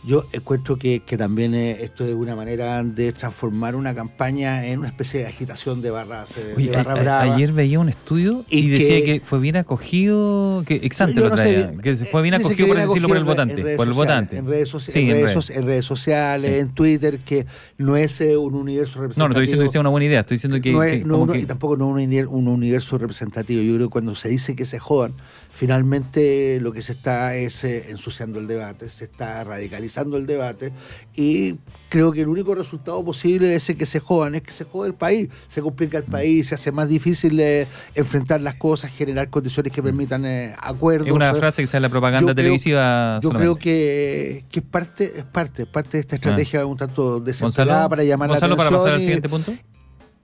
Yo 0.06 0.26
encuentro 0.34 0.76
que, 0.78 1.00
que 1.00 1.16
también 1.18 1.54
eh, 1.54 1.78
esto 1.82 2.06
es 2.06 2.14
una 2.14 2.36
manera 2.36 2.84
de 2.84 3.14
transformar 3.14 3.74
una 3.76 3.96
campaña 3.96 4.66
en 4.68 4.80
una 4.80 4.90
especie 4.90 5.22
de 5.22 5.28
agitación 5.28 5.82
de 5.82 5.92
barras, 5.92 6.30
eh, 6.38 6.54
Oye, 6.58 6.72
de 6.72 6.76
barra 6.76 6.92
a- 6.92 7.02
brava. 7.02 7.36
ayer 7.36 7.54
veía 7.54 7.80
un 7.80 7.88
estudio 7.88 8.44
y, 8.50 8.60
Y 8.60 8.70
decía 8.70 9.06
que- 9.06 9.22
fue 9.24 9.40
bien 9.40 9.56
acogido, 9.56 10.64
que 10.68 10.76
exante 10.84 11.16
Yo 11.16 11.22
lo 11.24 11.30
no 11.30 11.38
sé, 11.38 11.44
traía, 11.44 11.68
bien, 11.68 11.80
que 11.82 11.96
fue 11.96 12.22
bien 12.22 12.34
eh, 12.34 12.38
dice 12.40 12.48
acogido, 12.50 12.68
por 12.68 12.76
bien 12.78 12.88
decirlo, 12.88 13.08
por 13.08 13.18
el 13.18 13.24
votante, 13.24 13.54
en 13.54 13.64
redes 13.64 13.78
por 13.78 13.88
el 13.88 13.94
sociales, 13.94 14.10
votante. 14.30 14.38
En 14.38 14.48
redes, 14.48 14.74
soci- 14.74 14.92
Sí, 14.92 15.00
en 15.00 15.06
en 15.06 15.12
redes, 15.14 15.26
redes. 15.34 15.46
so- 15.46 15.54
en 15.54 15.66
redes 15.66 15.86
sociales, 15.86 16.52
Sí. 16.54 16.60
en 16.60 16.70
Twitter, 16.74 17.20
que 17.20 17.46
no 17.78 17.96
es 17.96 18.20
eh, 18.20 18.36
un 18.36 18.56
universo 18.56 19.00
representativo. 19.00 19.24
No, 19.24 19.28
no 19.30 19.32
estoy 19.34 19.42
diciendo 19.44 19.64
que 19.64 19.70
sea 19.70 19.82
una 19.82 19.90
buena 19.90 20.06
idea, 20.06 20.20
estoy 20.20 20.36
diciendo 20.36 20.60
que, 20.62 20.72
no 20.74 20.84
es, 20.84 20.98
que 21.00 21.06
no 21.06 21.18
uno- 21.20 21.36
y 21.36 21.46
tampoco 21.46 21.78
no 21.78 21.98
es 21.98 22.08
un, 22.28 22.28
un 22.28 22.48
universo 22.50 22.98
representativo. 22.98 23.62
Yo 23.62 23.76
creo 23.76 23.88
que 23.88 23.92
cuando 23.92 24.16
se 24.16 24.28
dice 24.30 24.56
que 24.56 24.66
se 24.66 24.80
jodan, 24.80 25.14
finalmente 25.54 26.60
lo 26.62 26.72
que 26.74 26.82
se 26.82 26.92
está 26.94 27.36
es 27.36 27.64
eh, 27.64 27.86
ensuciando 27.90 28.40
el 28.40 28.48
debate, 28.48 28.90
se 28.90 29.06
está 29.06 29.44
radicalizando 29.44 30.18
el 30.18 30.26
debate 30.26 30.72
y 31.16 31.56
creo 31.90 32.12
que 32.12 32.22
el 32.22 32.28
único 32.28 32.56
resultado 32.56 33.04
posible 33.06 33.56
ese 33.56 33.76
que 33.78 33.86
se 33.86 34.00
jodan 34.00 34.36
es 34.36 34.42
que 34.42 34.52
se 34.52 34.66
jode 34.66 34.88
el 34.90 34.96
país, 34.96 35.30
se 35.48 35.62
complica 35.62 35.98
el 36.00 36.04
país, 36.04 36.48
se 36.48 36.56
hace 36.56 36.72
más 36.72 36.90
difícil 36.90 37.40
eh, 37.40 37.68
enfrentar 37.96 38.42
las 38.42 38.56
cosas, 38.56 38.92
generar 38.92 39.30
condiciones 39.30 39.72
que 39.72 39.82
permitan 39.84 40.26
eh, 40.26 40.54
acuerdos. 40.60 41.08
Es 41.08 41.14
una 41.14 41.34
frase 41.34 41.62
que 41.62 41.68
sale 41.68 41.78
en 41.78 41.84
la 41.84 41.90
propaganda 41.90 42.22
Yo 42.22 42.26
creo- 42.28 42.36
televisiva. 42.36 43.20
Yo 43.22 43.30
creo 43.30 43.56
que, 43.56 44.46
que 44.50 44.60
es 44.60 44.66
parte, 44.66 45.14
es 45.18 45.24
parte, 45.24 45.66
parte 45.66 45.92
de 45.98 46.00
esta 46.02 46.16
estrategia 46.16 46.66
un 46.66 46.78
tanto 46.78 47.20
desesperada 47.20 47.74
Gonzalo, 47.84 47.90
para 47.90 48.04
llamar 48.04 48.30
Gonzalo, 48.30 48.52
la 48.52 48.58
para 48.58 48.68
atención 48.70 48.82
pasar 48.84 48.94
al 48.96 49.00
y- 49.00 49.04
siguiente 49.04 49.30
punto. 49.30 49.54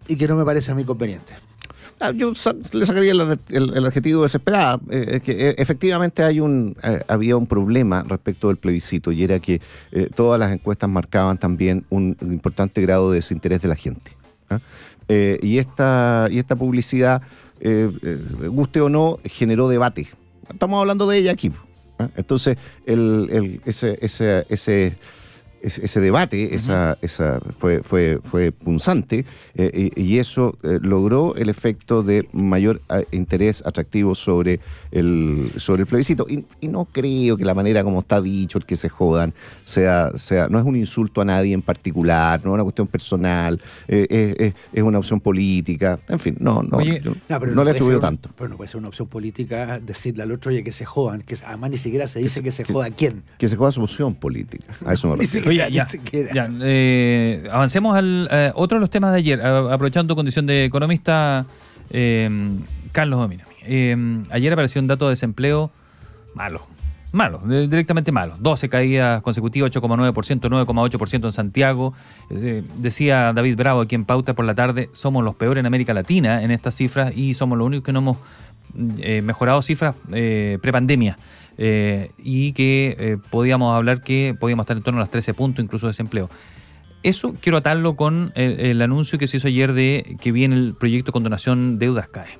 y 0.07 0.15
que 0.15 0.27
no 0.27 0.35
me 0.35 0.43
parece 0.43 0.71
a 0.71 0.75
mí 0.75 0.83
conveniente. 0.83 1.33
Ah, 1.99 2.11
Yo 2.11 2.31
le 2.73 2.85
sacaría 2.85 3.11
el, 3.11 3.85
adjetivo 3.85 4.23
desesperada. 4.23 4.79
Eh, 4.89 5.19
que 5.23 5.49
eh, 5.49 5.55
efectivamente 5.57 6.23
hay 6.23 6.39
un, 6.39 6.77
eh, 6.81 7.01
había 7.07 7.35
un 7.35 7.45
problema 7.45 8.03
respecto 8.07 8.47
del 8.47 8.57
plebiscito 8.57 9.11
y 9.11 9.23
era 9.23 9.39
que 9.39 9.61
eh, 9.91 10.09
todas 10.15 10.39
las 10.39 10.51
encuestas 10.53 10.89
marcaban 10.89 11.37
también 11.37 11.85
un, 11.89 12.15
importante 12.21 12.81
grado 12.81 13.11
de 13.11 13.17
desinterés 13.17 13.61
de 13.61 13.67
la 13.67 13.75
gente. 13.75 14.11
¿ah? 14.49 14.59
Y, 15.09 15.57
esta, 15.57 16.27
y 16.29 16.37
esta 16.37 16.55
publicidad, 16.55 17.23
guste 18.51 18.79
o 18.79 18.89
no, 18.89 19.17
generó 19.25 19.67
debate. 19.67 20.07
Estamos 20.49 20.79
hablando 20.79 21.07
de 21.07 21.17
ella 21.17 21.31
aquí. 21.31 21.51
¿ah? 21.97 22.09
Entonces, 22.15 22.57
el- 22.85 23.59
ese, 23.65 23.97
ese, 24.01 24.45
ese, 24.49 24.95
ese, 25.61 25.85
ese 25.85 25.99
debate 25.99 26.55
esa, 26.55 26.97
esa 27.01 27.39
fue, 27.57 27.81
fue, 27.83 28.19
fue 28.23 28.51
punzante 28.51 29.25
eh, 29.55 29.91
y, 29.95 30.01
y 30.01 30.19
eso 30.19 30.57
eh, 30.63 30.79
logró 30.81 31.35
el 31.35 31.49
efecto 31.49 32.03
de 32.03 32.27
mayor 32.31 32.81
interés 33.11 33.63
atractivo 33.65 34.15
sobre 34.15 34.59
el, 34.91 35.51
sobre 35.57 35.81
el 35.81 35.87
plebiscito. 35.87 36.25
Y, 36.29 36.45
y 36.61 36.67
no 36.67 36.85
creo 36.85 37.37
que 37.37 37.45
la 37.45 37.53
manera 37.53 37.83
como 37.83 37.99
está 37.99 38.21
dicho, 38.21 38.57
el 38.57 38.65
que 38.65 38.75
se 38.75 38.89
jodan, 38.89 39.33
sea, 39.63 40.11
sea 40.17 40.47
no 40.47 40.59
es 40.59 40.65
un 40.65 40.75
insulto 40.75 41.21
a 41.21 41.25
nadie 41.25 41.53
en 41.53 41.61
particular, 41.61 42.41
no 42.43 42.51
es 42.51 42.53
una 42.55 42.63
cuestión 42.63 42.87
personal, 42.87 43.61
eh, 43.87 44.53
es 44.73 44.83
una 44.83 44.97
opción 44.97 45.19
política. 45.19 45.99
En 46.07 46.19
fin, 46.19 46.35
no, 46.39 46.63
no, 46.63 46.77
Oye, 46.77 47.01
yo 47.03 47.13
No, 47.27 47.39
pero 47.39 47.53
no 47.53 47.63
le 47.63 47.71
atribuyo 47.71 47.99
tanto. 47.99 48.29
Pero 48.37 48.49
no 48.49 48.57
puede 48.57 48.69
ser 48.69 48.79
una 48.79 48.89
opción 48.89 49.07
política 49.07 49.79
decirle 49.79 50.23
al 50.23 50.31
otro, 50.31 50.51
oye, 50.51 50.63
que 50.63 50.71
se 50.71 50.85
jodan, 50.85 51.21
que 51.21 51.35
además 51.45 51.71
ni 51.71 51.77
siquiera 51.77 52.07
se 52.07 52.19
dice 52.19 52.41
que 52.41 52.51
se 52.51 52.63
joda 52.63 52.89
quién. 52.91 53.23
Que 53.37 53.47
se 53.47 53.55
joda 53.55 53.71
su 53.71 53.81
opción 53.81 54.15
política. 54.15 54.73
A 54.85 54.93
eso 54.93 55.07
me 55.09 55.15
refiero. 55.17 55.48
Oye, 55.49 55.71
ya, 55.71 55.87
ya, 56.33 56.49
eh, 56.61 57.47
avancemos 57.51 57.97
al 57.97 58.27
eh, 58.31 58.51
otro 58.55 58.77
de 58.77 58.81
los 58.81 58.89
temas 58.89 59.11
de 59.13 59.17
ayer, 59.19 59.41
a- 59.41 59.73
aprovechando 59.73 60.13
tu 60.13 60.15
condición 60.15 60.45
de 60.45 60.65
economista, 60.65 61.45
eh, 61.89 62.29
Carlos 62.91 63.19
Dominami. 63.19 63.49
Eh, 63.63 64.23
ayer 64.31 64.53
apareció 64.53 64.81
un 64.81 64.87
dato 64.87 65.05
de 65.07 65.11
desempleo 65.11 65.71
malo, 66.33 66.61
malo, 67.11 67.39
directamente 67.45 68.11
malo. 68.11 68.35
12 68.39 68.69
caídas 68.69 69.21
consecutivas, 69.21 69.71
8,9%, 69.71 70.49
9,8% 70.49 71.25
en 71.27 71.31
Santiago. 71.31 71.93
Eh, 72.29 72.63
decía 72.77 73.33
David 73.33 73.57
Bravo 73.57 73.81
aquí 73.81 73.95
en 73.95 74.05
Pauta 74.05 74.33
por 74.33 74.45
la 74.45 74.55
tarde, 74.55 74.89
somos 74.93 75.23
los 75.23 75.35
peores 75.35 75.59
en 75.61 75.65
América 75.65 75.93
Latina 75.93 76.43
en 76.43 76.51
estas 76.51 76.75
cifras 76.75 77.15
y 77.17 77.33
somos 77.33 77.57
los 77.57 77.67
únicos 77.67 77.85
que 77.85 77.91
no 77.93 77.99
hemos 77.99 78.17
eh, 78.99 79.21
mejorado 79.21 79.61
cifras 79.61 79.95
eh, 80.11 80.57
prepandemia. 80.61 81.17
Eh, 81.61 82.11
y 82.17 82.53
que 82.53 82.95
eh, 82.97 83.17
podíamos 83.29 83.75
hablar 83.75 84.01
que 84.01 84.33
podíamos 84.39 84.63
estar 84.63 84.77
en 84.77 84.83
torno 84.83 85.01
a 85.01 85.03
los 85.03 85.11
13 85.11 85.33
puntos 85.33 85.63
incluso 85.63 85.87
de 85.87 85.89
desempleo. 85.89 86.29
Eso 87.03 87.35
quiero 87.41 87.57
atarlo 87.57 87.97
con 87.97 88.31
el, 88.35 88.81
anuncio 88.81 89.19
que 89.19 89.27
se 89.27 89.37
hizo 89.37 89.49
ayer 89.49 89.73
de 89.73 90.17
que 90.21 90.31
viene 90.31 90.55
el 90.55 90.73
proyecto 90.73 91.11
con 91.11 91.21
donación 91.21 91.77
deudas 91.77 92.07
CAE. 92.07 92.39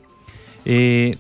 Eh, 0.64 1.18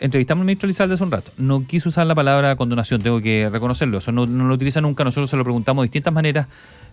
entrevistamos 0.00 0.40
al 0.40 0.46
ministro 0.46 0.68
Lizalde 0.68 0.94
hace 0.94 1.04
un 1.04 1.10
rato. 1.10 1.32
No 1.36 1.66
quiso 1.66 1.90
usar 1.90 2.06
la 2.06 2.14
palabra 2.14 2.56
condonación, 2.56 3.02
tengo 3.02 3.20
que 3.20 3.50
reconocerlo. 3.52 3.98
Eso 3.98 4.10
no, 4.10 4.24
lo 4.24 4.54
utiliza 4.54 4.80
nunca. 4.80 5.04
Nosotros 5.04 5.28
se 5.28 5.36
lo 5.36 5.44
preguntamos 5.44 5.82
de 5.82 5.88
distintas 5.88 6.14
maneras. 6.14 6.46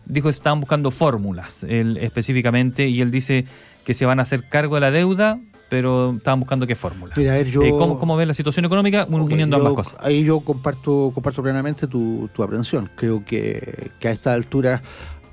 Dijo 0.05 0.27
que 0.27 0.31
estaban 0.31 0.59
buscando 0.59 0.91
fórmulas 0.91 1.63
específicamente 1.63 2.89
y 2.89 2.99
él 2.99 3.09
dice 3.09 3.45
que 3.85 3.93
se 3.93 4.05
van 4.05 4.19
a 4.19 4.23
hacer 4.23 4.49
cargo 4.49 4.75
de 4.75 4.81
la 4.81 4.91
deuda, 4.91 5.39
pero 5.71 6.15
estaban 6.17 6.41
buscando 6.41 6.67
qué 6.67 6.75
fórmula. 6.75 7.13
Mira, 7.15 7.31
a 7.31 7.37
ver, 7.37 7.47
yo- 7.47 7.63
Eh, 7.63 7.71
¿cómo, 7.71 7.97
¿Cómo 7.97 8.17
ves 8.17 8.27
la 8.27 8.33
situación 8.33 8.65
económica 8.65 9.03
Ok, 9.09 9.21
uniendo 9.31 9.55
yo- 9.57 9.65
ambas 9.65 9.85
cosas? 9.85 9.97
Ahí 10.05 10.21
yo 10.25 10.41
comparto, 10.41 11.11
comparto 11.15 11.41
plenamente 11.41 11.87
tu, 11.87 12.29
tu 12.35 12.43
aprehensión. 12.43 12.89
Creo 12.97 13.23
que, 13.23 13.89
que 13.97 14.09
a 14.09 14.11
esta 14.11 14.33
altura 14.33 14.83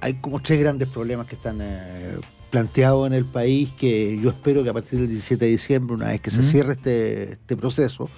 hay 0.00 0.14
como 0.14 0.38
tres 0.40 0.60
grandes 0.60 0.88
problemas 0.90 1.26
que 1.26 1.34
están 1.34 1.58
eh, 1.60 2.14
planteados 2.50 3.08
en 3.08 3.14
el 3.14 3.24
país 3.24 3.70
que 3.80 4.16
yo 4.22 4.30
espero 4.30 4.62
que 4.62 4.70
a 4.70 4.72
partir 4.72 5.00
del 5.00 5.08
17 5.08 5.44
de 5.44 5.50
diciembre, 5.50 5.96
una 5.96 6.06
vez 6.06 6.20
que 6.20 6.30
se 6.30 6.44
cierre 6.44 6.74
este, 6.74 7.32
este 7.32 7.56
proceso, 7.56 8.08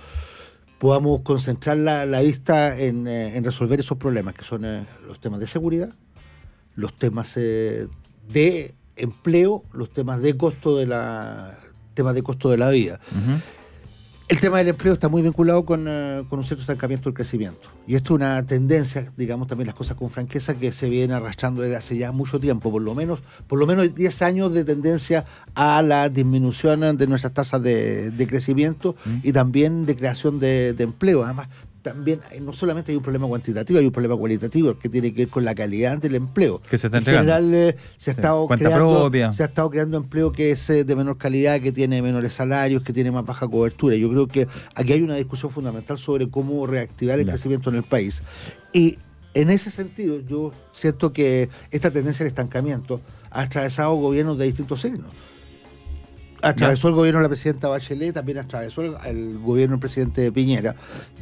podamos 0.78 1.22
concentrar 1.22 1.78
la, 1.78 2.04
la 2.04 2.20
vista 2.20 2.78
en, 2.78 3.06
eh, 3.06 3.34
en 3.34 3.44
resolver 3.44 3.80
esos 3.80 3.96
problemas, 3.96 4.34
que 4.34 4.44
son 4.44 4.66
eh, 4.66 4.84
los 5.08 5.18
temas 5.20 5.40
de 5.40 5.46
seguridad, 5.46 5.88
los 6.74 6.92
temas 6.92 7.32
eh, 7.38 7.86
de 8.28 8.74
empleo, 8.96 9.64
los 9.72 9.88
temas 9.90 10.20
de 10.20 10.36
costo 10.36 10.76
de 10.76 10.84
la 10.84 11.56
temas 11.94 12.14
de 12.14 12.22
costo 12.22 12.50
de 12.50 12.58
la 12.58 12.70
vida. 12.70 13.00
El 14.30 14.38
tema 14.38 14.58
del 14.58 14.68
empleo 14.68 14.92
está 14.92 15.08
muy 15.08 15.22
vinculado 15.22 15.64
con, 15.64 15.86
eh, 15.88 16.22
con 16.30 16.38
un 16.38 16.44
cierto 16.44 16.60
estancamiento 16.60 17.08
del 17.08 17.14
crecimiento. 17.14 17.68
Y 17.88 17.96
esto 17.96 18.14
es 18.14 18.20
una 18.20 18.46
tendencia, 18.46 19.12
digamos 19.16 19.48
también 19.48 19.66
las 19.66 19.74
cosas 19.74 19.96
con 19.96 20.08
franqueza, 20.08 20.54
que 20.54 20.70
se 20.70 20.88
viene 20.88 21.14
arrastrando 21.14 21.62
desde 21.62 21.74
hace 21.74 21.96
ya 21.96 22.12
mucho 22.12 22.38
tiempo, 22.38 22.70
por 22.70 22.80
lo 22.80 22.94
menos, 22.94 23.18
por 23.48 23.58
lo 23.58 23.66
menos 23.66 23.92
10 23.92 24.22
años 24.22 24.54
de 24.54 24.64
tendencia 24.64 25.24
a 25.56 25.82
la 25.82 26.08
disminución 26.08 26.96
de 26.96 27.06
nuestras 27.08 27.34
tasas 27.34 27.60
de, 27.60 28.12
de 28.12 28.26
crecimiento 28.28 28.94
y 29.24 29.32
también 29.32 29.84
de 29.84 29.96
creación 29.96 30.38
de, 30.38 30.74
de 30.74 30.84
empleo. 30.84 31.24
Además, 31.24 31.48
también 31.82 32.20
no 32.42 32.52
solamente 32.52 32.92
hay 32.92 32.96
un 32.96 33.02
problema 33.02 33.26
cuantitativo, 33.26 33.78
hay 33.78 33.86
un 33.86 33.92
problema 33.92 34.16
cualitativo 34.16 34.78
que 34.78 34.88
tiene 34.88 35.12
que 35.12 35.22
ver 35.22 35.28
con 35.28 35.44
la 35.44 35.54
calidad 35.54 35.98
del 35.98 36.14
empleo. 36.14 36.60
Que 36.68 36.78
se 36.78 36.88
está 36.88 36.98
en 36.98 37.02
entregando. 37.02 37.32
general 37.32 37.54
eh, 37.54 37.76
se, 37.96 38.10
ha 38.10 38.14
Sí, 38.14 38.20
estado 38.20 38.46
cuenta 38.46 38.64
creando, 38.66 39.00
propia. 39.00 39.32
se 39.32 39.42
ha 39.42 39.46
estado 39.46 39.70
creando 39.70 39.96
empleo 39.96 40.32
que 40.32 40.50
es 40.50 40.68
eh, 40.70 40.84
de 40.84 40.96
menor 40.96 41.16
calidad, 41.18 41.60
que 41.60 41.72
tiene 41.72 42.02
menores 42.02 42.32
salarios, 42.32 42.82
que 42.82 42.92
tiene 42.92 43.10
más 43.10 43.24
baja 43.24 43.48
cobertura. 43.48 43.96
Yo 43.96 44.08
creo 44.10 44.26
que 44.26 44.46
aquí 44.74 44.92
hay 44.92 45.02
una 45.02 45.14
discusión 45.16 45.50
fundamental 45.52 45.98
sobre 45.98 46.28
cómo 46.28 46.66
reactivar 46.66 47.18
el 47.18 47.26
Ya. 47.26 47.32
crecimiento 47.32 47.70
en 47.70 47.76
el 47.76 47.82
país. 47.82 48.22
Y 48.72 48.98
en 49.34 49.50
ese 49.50 49.70
sentido, 49.70 50.20
yo 50.20 50.52
siento 50.72 51.12
que 51.12 51.48
esta 51.70 51.90
tendencia 51.90 52.24
al 52.24 52.28
estancamiento 52.28 53.00
ha 53.30 53.42
atravesado 53.42 53.94
gobiernos 53.94 54.36
de 54.38 54.46
distintos 54.46 54.80
signos. 54.80 55.06
Atravesó 56.42 56.88
el 56.88 56.94
gobierno 56.94 57.18
de 57.20 57.24
la 57.24 57.28
presidenta 57.28 57.68
Bachelet, 57.68 58.14
también 58.14 58.38
atravesó 58.38 58.82
el, 58.82 58.94
el 59.06 59.38
gobierno 59.38 59.74
del 59.76 59.80
presidente 59.80 60.30
Piñera. 60.32 60.74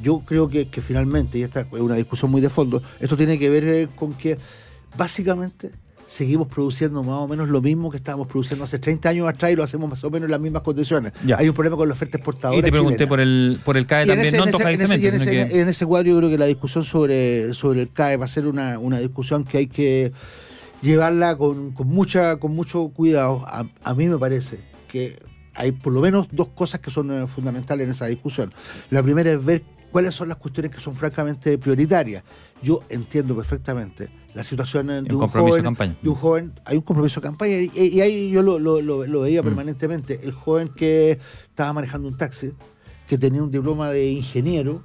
Yo 0.02 0.20
creo 0.24 0.48
que, 0.48 0.68
que 0.68 0.81
finalmente, 0.81 1.38
y 1.38 1.42
esta 1.42 1.61
es 1.61 1.66
una 1.72 1.94
discusión 1.96 2.31
muy 2.31 2.40
de 2.40 2.48
fondo, 2.50 2.83
esto 3.00 3.16
tiene 3.16 3.38
que 3.38 3.50
ver 3.50 3.64
eh, 3.64 3.88
con 3.96 4.14
que 4.14 4.38
básicamente 4.96 5.70
seguimos 6.09 6.48
produciendo 6.48 7.02
más 7.02 7.16
o 7.16 7.28
menos 7.28 7.50
lo 7.50 7.61
mismo 7.61 7.90
que 7.90 7.98
estábamos 7.98 8.28
produciendo 8.28 8.64
hace 8.64 8.78
30 8.78 9.11
años 9.11 9.28
atrás 9.28 9.52
y 9.52 9.57
lo 9.57 9.62
hacemos 9.62 9.90
más 9.90 10.02
o 10.04 10.11
menos 10.11 10.24
en 10.26 10.31
las 10.31 10.40
mismas 10.40 10.62
condiciones. 10.62 11.12
Ya. 11.26 11.37
Hay 11.37 11.48
un 11.48 11.54
problema 11.54 11.76
con 11.76 11.87
la 11.87 11.92
oferta 11.92 12.16
exportadora. 12.16 12.59
Y 12.59 12.62
te 12.62 12.70
pregunté 12.70 12.96
chilena. 12.96 13.09
por 13.11 13.20
el, 13.20 13.61
por 13.62 13.76
el 13.76 13.87
CAE 13.87 14.04
Y 14.04 14.09
también, 14.09 14.28
ese- 14.28 14.37
no 14.38 14.42
en 14.44 14.48
ese- 14.48 14.59
toca 14.59 14.70
en 14.72 14.81
ese- 14.81 15.31
que- 15.50 15.61
en 15.61 15.68
ese 15.68 15.85
cuadro 15.85 16.09
yo 16.09 16.16
creo 16.16 16.31
que 16.31 16.38
la 16.38 16.46
discusión 16.46 16.83
sobre, 16.85 17.52
sobre 17.52 17.83
el 17.83 17.92
CAE 17.92 18.16
va 18.16 18.24
a 18.24 18.28
ser 18.28 18.46
una, 18.46 18.78
una 18.78 18.98
discusión 19.00 19.44
que 19.44 19.59
hay 19.59 19.66
que 19.66 20.12
llevarla 20.81 21.37
con, 21.37 21.72
con 21.72 21.88
mucha 21.88 22.37
con 22.38 22.54
mucho 22.54 22.88
cuidado. 22.88 23.44
A, 23.46 23.66
a 23.85 23.94
mí 23.94 24.07
me 24.09 24.16
parece 24.16 24.61
que 24.88 25.18
hay 25.55 25.72
por 25.72 25.92
lo 25.92 26.01
menos 26.01 26.27
dos 26.33 26.48
cosas 26.48 26.81
que 26.81 26.90
son 26.90 27.11
eh, 27.12 27.27
fundamentales 27.27 27.85
en 27.85 27.90
esa 27.90 28.07
discusión. 28.07 28.53
La 28.90 29.03
primera 29.03 29.31
es 29.33 29.44
ver 29.44 29.62
cuáles 29.90 30.14
son 30.14 30.29
las 30.29 30.37
cuestiones 30.38 30.70
que 30.72 30.81
son 30.81 30.94
francamente 30.96 31.57
prioritarias. 31.59 32.22
Yo 32.62 32.83
entiendo 32.88 33.35
perfectamente 33.37 34.09
la 34.35 34.44
situación 34.44 34.90
eh, 34.90 35.03
de 35.03 35.14
un 35.14 35.20
compromiso 35.20 35.51
joven, 35.51 35.62
de 35.62 35.66
campaña. 35.66 35.96
de 36.03 36.09
un 36.09 36.14
joven, 36.14 36.53
hay 36.64 36.77
un 36.77 36.83
compromiso 36.83 37.20
de 37.20 37.27
campaña 37.27 37.57
y, 37.57 37.70
y 37.74 38.01
ahí 38.01 38.31
yo 38.31 38.42
lo, 38.42 38.59
lo- 38.59 38.81
lo- 38.83 39.07
lo 39.07 39.20
veía 39.22 39.42
Mm. 39.42 39.44
permanentemente. 39.46 40.20
El 40.22 40.33
joven 40.33 40.68
que 40.77 41.18
estaba 41.48 41.72
manejando 41.72 42.09
un 42.09 42.16
taxi, 42.16 42.53
que 43.09 43.16
tenía 43.18 43.42
un 43.42 43.51
diploma 43.51 43.90
de 43.90 44.11
ingeniero, 44.11 44.85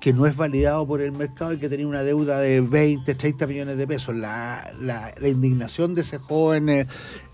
que 0.00 0.12
no 0.14 0.24
es 0.26 0.34
validado 0.34 0.86
por 0.86 1.02
el 1.02 1.12
mercado 1.12 1.52
y 1.52 1.58
que 1.58 1.68
tenía 1.68 1.86
una 1.86 2.02
deuda 2.02 2.40
de 2.40 2.62
20, 2.62 3.14
30 3.14 3.46
millones 3.46 3.76
de 3.76 3.86
pesos. 3.86 4.16
La, 4.16 4.72
la- 4.80 5.12
la 5.20 5.28
indignación 5.28 5.94
de 5.94 6.00
ese 6.00 6.16
joven, 6.18 6.68
eh, 6.70 6.86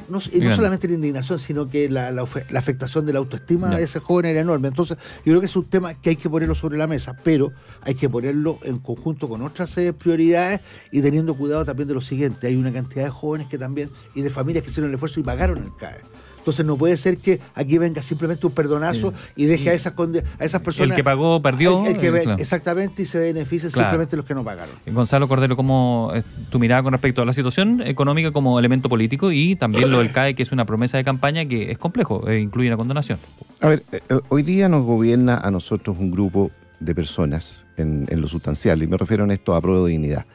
no, 0.09 0.19
y 0.33 0.41
no 0.41 0.51
solamente 0.57 0.89
la 0.89 0.95
indignación, 0.95 1.39
sino 1.39 1.69
que 1.71 1.89
la, 1.89 2.11
la 2.11 2.23
afectación 2.59 3.07
de 3.07 3.13
la 3.13 3.21
autoestima 3.21 3.69
de 3.77 3.85
ese 3.85 4.01
joven 4.01 4.27
era 4.27 4.41
enorme. 4.41 4.69
Entonces, 4.69 4.97
yo 5.19 5.25
creo 5.33 5.41
que 5.41 5.47
es 5.47 5.55
un 5.57 5.65
tema 5.67 5.95
que 5.95 6.11
hay 6.11 6.17
que 6.17 6.29
ponerlo 6.29 6.55
sobre 6.57 6.77
la 6.77 6.87
mesa, 6.89 7.17
pero 7.23 7.53
hay 7.83 7.95
que 7.95 8.09
ponerlo 8.09 8.59
en 8.65 8.79
conjunto 8.81 9.29
con 9.29 9.43
otras 9.43 9.77
eh, 9.79 9.93
prioridades 9.93 10.61
y 10.91 11.03
teniendo 11.03 11.35
cuidado 11.35 11.65
también 11.65 11.87
de 11.89 11.95
lo 11.95 12.01
siguiente. 12.01 12.49
Hay 12.49 12.57
una 12.57 12.73
cantidad 12.73 13.05
de 13.05 13.11
jóvenes 13.11 13.47
que 13.49 13.59
también, 13.59 13.91
y 14.15 14.23
de 14.23 14.31
familias 14.31 14.65
que 14.65 14.71
hicieron 14.71 14.91
el 14.91 14.95
esfuerzo 14.95 15.21
y 15.21 15.23
pagaron 15.23 15.59
el 15.63 15.75
CAE. 15.77 16.01
Entonces 16.47 16.65
no 16.65 16.77
puede 16.77 16.97
ser 16.97 17.19
que 17.19 17.41
aquí 17.57 17.77
venga 17.77 18.01
simplemente 18.03 18.47
un 18.47 18.53
perdonazo 18.53 19.13
y 19.35 19.47
deje 19.47 19.71
a 19.71 19.73
esas, 19.73 19.93
a 20.39 20.45
esas 20.45 20.61
personas... 20.63 20.91
El 20.93 20.95
que 20.97 21.03
pagó 21.03 21.43
perdió. 21.43 21.85
El- 21.85 21.95
el 21.95 21.97
que 21.97 22.07
eh, 22.07 22.11
ve- 22.13 22.23
claro. 22.23 22.39
Exactamente, 22.41 23.03
y 23.03 23.05
se 23.05 23.19
benefician 23.19 23.73
Claro. 23.73 23.89
simplemente 23.89 24.17
los 24.17 24.25
que 24.25 24.33
no 24.35 24.45
pagaron. 24.45 24.77
Gonzalo 24.87 25.27
Cordero, 25.27 25.57
¿cómo 25.57 26.13
es 26.15 26.23
tu 26.49 26.61
mirada 26.61 26.85
con 26.85 26.93
respecto 26.93 27.21
a 27.21 27.25
la 27.25 27.33
situación 27.33 27.83
económica 27.85 28.31
como 28.31 28.61
elemento 28.61 28.89
político 28.89 29.33
y 29.33 29.57
también 29.57 29.91
lo 29.91 29.99
del 29.99 30.13
CAE, 30.13 30.37
que 30.37 30.45
es 30.45 30.53
una 30.53 30.65
promesa 30.67 30.97
de 30.99 31.03
campaña 31.03 31.47
que 31.47 31.73
es 31.73 31.79
complejo, 31.79 32.29
eh, 32.31 32.39
incluye 32.39 32.69
una 32.69 32.77
condonación? 32.77 33.19
A 33.61 33.67
ver, 33.67 33.83
eh, 33.91 33.99
eh, 34.09 34.21
hoy 34.29 34.45
día 34.45 34.69
nos 34.69 34.85
gobierna 34.85 35.39
a 35.39 35.51
nosotros 35.51 35.97
un 35.99 36.13
grupo 36.13 36.53
de 36.79 36.95
personas 36.95 37.67
en, 37.77 38.07
en 38.09 38.21
lo 38.21 38.29
sustancial, 38.29 38.81
y 38.85 38.87
me 38.87 38.97
refiero 38.97 39.25
en 39.25 39.33
esto 39.33 39.53
a 39.57 39.61
prueba 39.61 39.85
de 39.85 39.91
dignidad, 39.91 40.27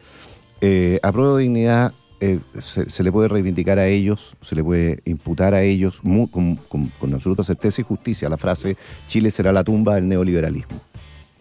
Eh, 0.59 0.99
a 1.03 1.11
prueba 1.13 1.37
de 1.37 1.43
dignidad 1.43 1.93
eh, 2.21 2.39
se, 2.59 2.89
se 2.89 3.03
le 3.03 3.11
puede 3.11 3.27
reivindicar 3.27 3.77
a 3.79 3.87
ellos, 3.87 4.35
se 4.41 4.55
le 4.55 4.63
puede 4.63 5.01
imputar 5.05 5.53
a 5.53 5.61
ellos 5.63 5.99
con, 6.01 6.55
con- 6.55 6.87
con 6.99 7.13
absoluta 7.13 7.43
certeza 7.43 7.81
y 7.81 7.83
justicia 7.83 8.29
la 8.29 8.37
frase 8.37 8.77
Chile 9.07 9.29
será 9.29 9.51
la 9.51 9.63
tumba 9.63 9.95
del 9.95 10.07
neoliberalismo. 10.07 10.79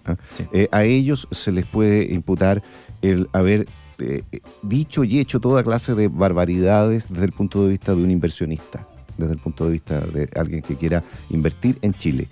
¿ah? 0.07 0.17
Sí. 0.37 0.45
Eh, 0.53 0.69
a 0.73 0.83
ellos 0.85 1.29
se 1.31 1.53
les 1.53 1.67
puede 1.67 2.13
imputar 2.13 2.63
el 3.03 3.29
haber 3.33 3.69
eh, 3.99 4.23
dicho 4.63 5.05
y 5.05 5.21
hecho 5.21 5.39
toda 5.41 5.63
clase 5.63 5.95
de 5.95 6.09
barbaridades 6.09 7.09
desde 7.11 7.27
el 7.27 7.33
punto 7.33 7.63
de 7.65 7.71
vista 7.71 7.95
de 7.95 8.03
un 8.03 8.11
inversionista, 8.11 8.87
desde 9.19 9.35
el 9.35 9.39
punto 9.39 9.67
de 9.67 9.73
vista 9.73 10.01
de 10.01 10.29
alguien 10.37 10.63
que 10.63 10.77
quiera 10.77 11.03
invertir 11.31 11.79
en 11.83 11.93
Chile. 11.95 12.27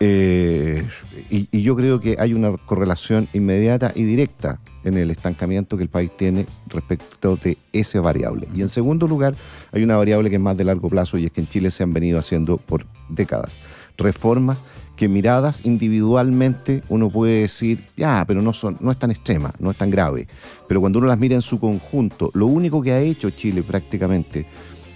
Eh, 0.00 0.86
y, 1.30 1.48
y 1.50 1.62
yo 1.62 1.74
creo 1.74 2.00
que 2.00 2.16
hay 2.18 2.34
una 2.34 2.56
correlación 2.56 3.28
inmediata 3.32 3.92
y 3.94 4.04
directa 4.04 4.60
en 4.84 4.96
el 4.96 5.10
estancamiento 5.10 5.76
que 5.76 5.82
el 5.82 5.88
país 5.88 6.10
tiene 6.16 6.46
respecto 6.68 7.36
de 7.36 7.56
esa 7.72 8.00
variable. 8.00 8.46
Y 8.54 8.60
en 8.60 8.68
segundo 8.68 9.08
lugar, 9.08 9.34
hay 9.72 9.82
una 9.82 9.96
variable 9.96 10.30
que 10.30 10.36
es 10.36 10.42
más 10.42 10.56
de 10.56 10.64
largo 10.64 10.88
plazo 10.88 11.18
y 11.18 11.24
es 11.26 11.32
que 11.32 11.40
en 11.40 11.48
Chile 11.48 11.70
se 11.70 11.82
han 11.82 11.92
venido 11.92 12.18
haciendo 12.18 12.58
por 12.58 12.86
décadas 13.08 13.56
reformas 13.96 14.62
que 14.96 15.08
miradas 15.08 15.64
individualmente 15.64 16.82
uno 16.88 17.10
puede 17.10 17.42
decir, 17.42 17.84
ya, 17.96 18.24
pero 18.26 18.40
no, 18.40 18.52
son, 18.52 18.76
no 18.80 18.90
es 18.90 18.98
tan 18.98 19.10
extrema, 19.10 19.52
no 19.58 19.70
es 19.70 19.76
tan 19.76 19.90
grave. 19.90 20.26
Pero 20.68 20.80
cuando 20.80 20.98
uno 20.98 21.08
las 21.08 21.18
mira 21.18 21.34
en 21.34 21.42
su 21.42 21.60
conjunto, 21.60 22.30
lo 22.34 22.46
único 22.46 22.82
que 22.82 22.92
ha 22.92 23.00
hecho 23.00 23.30
Chile 23.30 23.62
prácticamente 23.62 24.46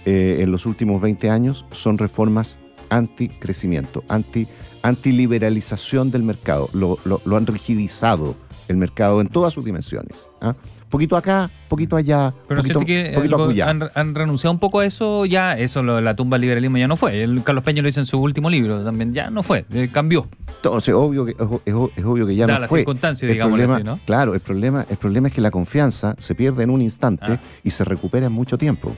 eh, 0.05 0.37
en 0.39 0.51
los 0.51 0.65
últimos 0.65 1.01
20 1.01 1.29
años 1.29 1.65
son 1.71 1.97
reformas 1.97 2.57
anti-crecimiento, 2.89 4.03
anti, 4.07 4.47
antiliberalización 4.83 6.11
del 6.11 6.23
mercado. 6.23 6.69
Lo, 6.73 6.97
lo- 7.05 7.21
lo 7.25 7.37
han 7.37 7.45
rigidizado 7.47 8.35
el 8.67 8.77
mercado 8.77 9.21
en 9.21 9.27
todas 9.27 9.53
sus 9.53 9.65
dimensiones. 9.65 10.29
¿ah? 10.41 10.55
Poquito 10.89 11.15
acá, 11.15 11.49
poquito 11.69 11.95
allá, 11.95 12.33
Pero 12.47 12.61
poquito, 12.61 12.79
que 12.81 13.11
poquito 13.15 13.35
algo- 13.35 13.45
acullá. 13.45 13.69
han, 13.69 13.89
han 13.95 14.13
renunciado 14.15 14.51
un 14.51 14.59
poco 14.59 14.79
a 14.79 14.85
eso 14.85 15.25
ya, 15.25 15.53
eso 15.53 15.81
lo 15.83 16.01
la 16.01 16.15
tumba 16.15 16.35
del 16.35 16.41
liberalismo 16.41 16.77
ya 16.77 16.87
no 16.87 16.97
fue. 16.97 17.23
El 17.23 17.43
Carlos 17.43 17.63
Peña 17.63 17.81
lo 17.81 17.87
dice 17.87 18.01
en 18.01 18.05
su 18.05 18.19
último 18.19 18.49
libro 18.49 18.83
también, 18.83 19.13
ya 19.13 19.29
no 19.29 19.41
fue, 19.41 19.65
eh, 19.71 19.89
cambió. 19.91 20.27
Entonces, 20.57 20.93
obvio 20.93 21.25
que, 21.25 21.31
es, 21.31 21.73
obvio 22.03 22.27
que 22.27 22.35
ya 22.35 22.45
Da 22.45 22.59
no 22.59 22.67
fue. 22.67 22.79
circunstancias, 22.79 23.23
El 23.29 23.35
digámosle 23.35 23.65
problema- 23.67 23.91
así, 23.93 23.99
¿no? 24.01 24.05
Claro, 24.05 24.33
el 24.33 24.41
problema, 24.41 24.85
el 24.89 24.97
problema 24.97 25.29
es 25.29 25.33
que 25.33 25.41
la 25.41 25.51
confianza 25.51 26.15
se 26.19 26.35
pierde 26.35 26.63
en 26.63 26.69
un 26.69 26.81
instante 26.81 27.25
Ah. 27.33 27.39
y 27.63 27.69
se 27.69 27.85
recupera 27.85 28.25
en 28.27 28.33
mucho 28.33 28.57
tiempo. 28.57 28.93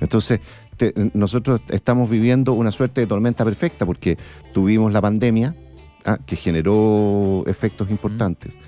Entonces, 0.00 0.40
te- 0.76 0.92
nosotros 1.14 1.60
estamos 1.68 2.10
viviendo 2.10 2.52
una 2.52 2.72
suerte 2.72 3.00
de 3.00 3.06
tormenta 3.06 3.44
perfecta 3.44 3.86
porque 3.86 4.18
tuvimos 4.52 4.92
la 4.92 5.00
pandemia 5.00 5.54
ah, 6.04 6.18
que 6.24 6.36
generó 6.36 7.44
efectos 7.46 7.90
importantes. 7.90 8.58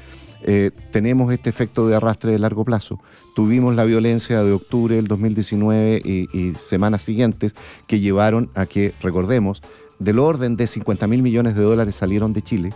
Eh, 0.43 0.71
tenemos 0.93 1.33
este 1.33 1.51
efecto 1.51 1.89
de 1.89 1.97
arrastre 1.97 2.31
de 2.31 2.39
largo 2.39 2.65
plazo. 2.65 3.01
Tuvimos 3.35 3.75
la 3.75 3.85
violencia 3.85 4.43
de 4.45 4.53
octubre 4.53 4.95
del 4.97 5.07
2019 5.09 6.01
y, 6.05 6.27
y 6.39 6.55
semanas 6.55 7.03
siguientes 7.03 7.55
que 7.87 7.99
llevaron 8.01 8.51
a 8.55 8.67
que, 8.67 8.93
recordemos, 9.03 9.63
del 9.99 10.19
orden 10.19 10.57
de 10.57 10.67
50 10.67 11.07
mil 11.07 11.23
millones 11.23 11.57
de 11.57 11.63
dólares 11.63 11.95
salieron 11.97 12.33
de 12.33 12.43
Chile. 12.43 12.73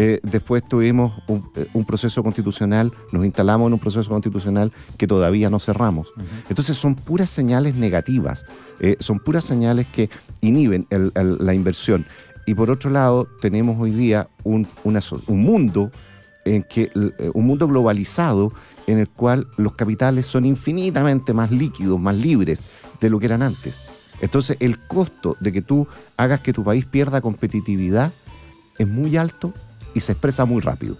Eh, 0.00 0.20
después 0.22 0.62
tuvimos 0.68 1.12
un, 1.26 1.50
eh, 1.56 1.66
un 1.74 1.84
proceso 1.84 2.22
constitucional, 2.22 2.92
nos 3.10 3.24
instalamos 3.26 3.66
en 3.66 3.72
un 3.72 3.78
proceso 3.80 4.08
constitucional 4.08 4.72
que 4.96 5.08
todavía 5.08 5.50
no 5.50 5.58
cerramos. 5.58 6.12
Entonces 6.48 6.76
son 6.76 6.94
puras 6.94 7.30
señales 7.30 7.74
negativas, 7.74 8.44
eh, 8.78 8.96
son 9.00 9.18
puras 9.18 9.42
señales 9.44 9.88
que 9.88 10.08
inhiben 10.40 10.86
el- 10.90 11.10
el- 11.16 11.38
la 11.44 11.52
inversión. 11.52 12.06
Y 12.46 12.54
por 12.54 12.70
otro 12.70 12.90
lado, 12.90 13.26
tenemos 13.40 13.76
hoy 13.80 13.90
día 13.90 14.28
un, 14.44 14.68
una 14.84 15.00
un 15.26 15.42
mundo 15.42 15.90
en 16.44 16.62
que 16.62 16.92
un 17.34 17.44
mundo 17.46 17.66
globalizado 17.66 18.52
en 18.86 18.98
el 18.98 19.08
cual 19.08 19.48
los 19.56 19.74
capitales 19.74 20.26
son 20.26 20.44
infinitamente 20.44 21.34
más 21.34 21.50
líquidos, 21.50 21.98
más 22.00 22.14
libres 22.16 22.62
de 23.00 23.10
lo 23.10 23.18
que 23.18 23.26
eran 23.26 23.42
antes. 23.42 23.80
Entonces, 24.20 24.56
el 24.60 24.78
costo 24.86 25.36
de 25.40 25.52
que 25.52 25.60
tú 25.60 25.88
hagas 26.16 26.38
que 26.40 26.52
tu 26.52 26.62
país 26.62 26.86
pierda 26.86 27.20
competitividad 27.20 28.12
es 28.78 28.86
muy 28.86 29.16
alto 29.16 29.52
y 29.98 30.00
se 30.00 30.12
expresa 30.12 30.44
muy 30.44 30.62
rápido. 30.62 30.96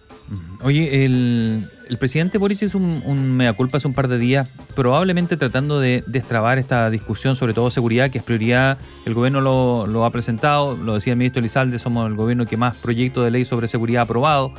Oye, 0.61 1.05
el, 1.05 1.69
presidente 1.99 2.37
Boric 2.37 2.61
hizo 2.61 2.77
un, 2.77 3.03
un 3.07 3.37
mea 3.37 3.55
culpa 3.55 3.79
hace 3.79 3.89
un 3.89 3.95
par 3.95 4.09
de 4.09 4.19
días, 4.19 4.49
probablemente 4.75 5.37
tratando 5.37 5.81
de 5.81 6.05
destrabar 6.07 6.59
esta 6.59 6.91
discusión, 6.91 7.37
sobre 7.37 7.55
todo 7.55 7.71
seguridad, 7.71 8.11
que 8.11 8.19
es 8.19 8.25
prioridad. 8.25 8.77
El 9.07 9.15
gobierno 9.15 9.41
lo, 9.41 9.87
lo 9.87 10.05
ha 10.05 10.11
presentado, 10.11 10.77
lo 10.77 10.95
decía 10.95 11.15
el 11.15 11.19
ministro 11.19 11.41
Elizalde, 11.41 11.79
somos 11.79 12.07
el 12.07 12.15
gobierno 12.15 12.45
que 12.45 12.57
más 12.57 12.77
proyectos 12.77 13.25
de 13.25 13.31
ley 13.31 13.45
sobre 13.45 13.69
seguridad 13.69 14.01
ha 14.01 14.05
aprobado. 14.05 14.53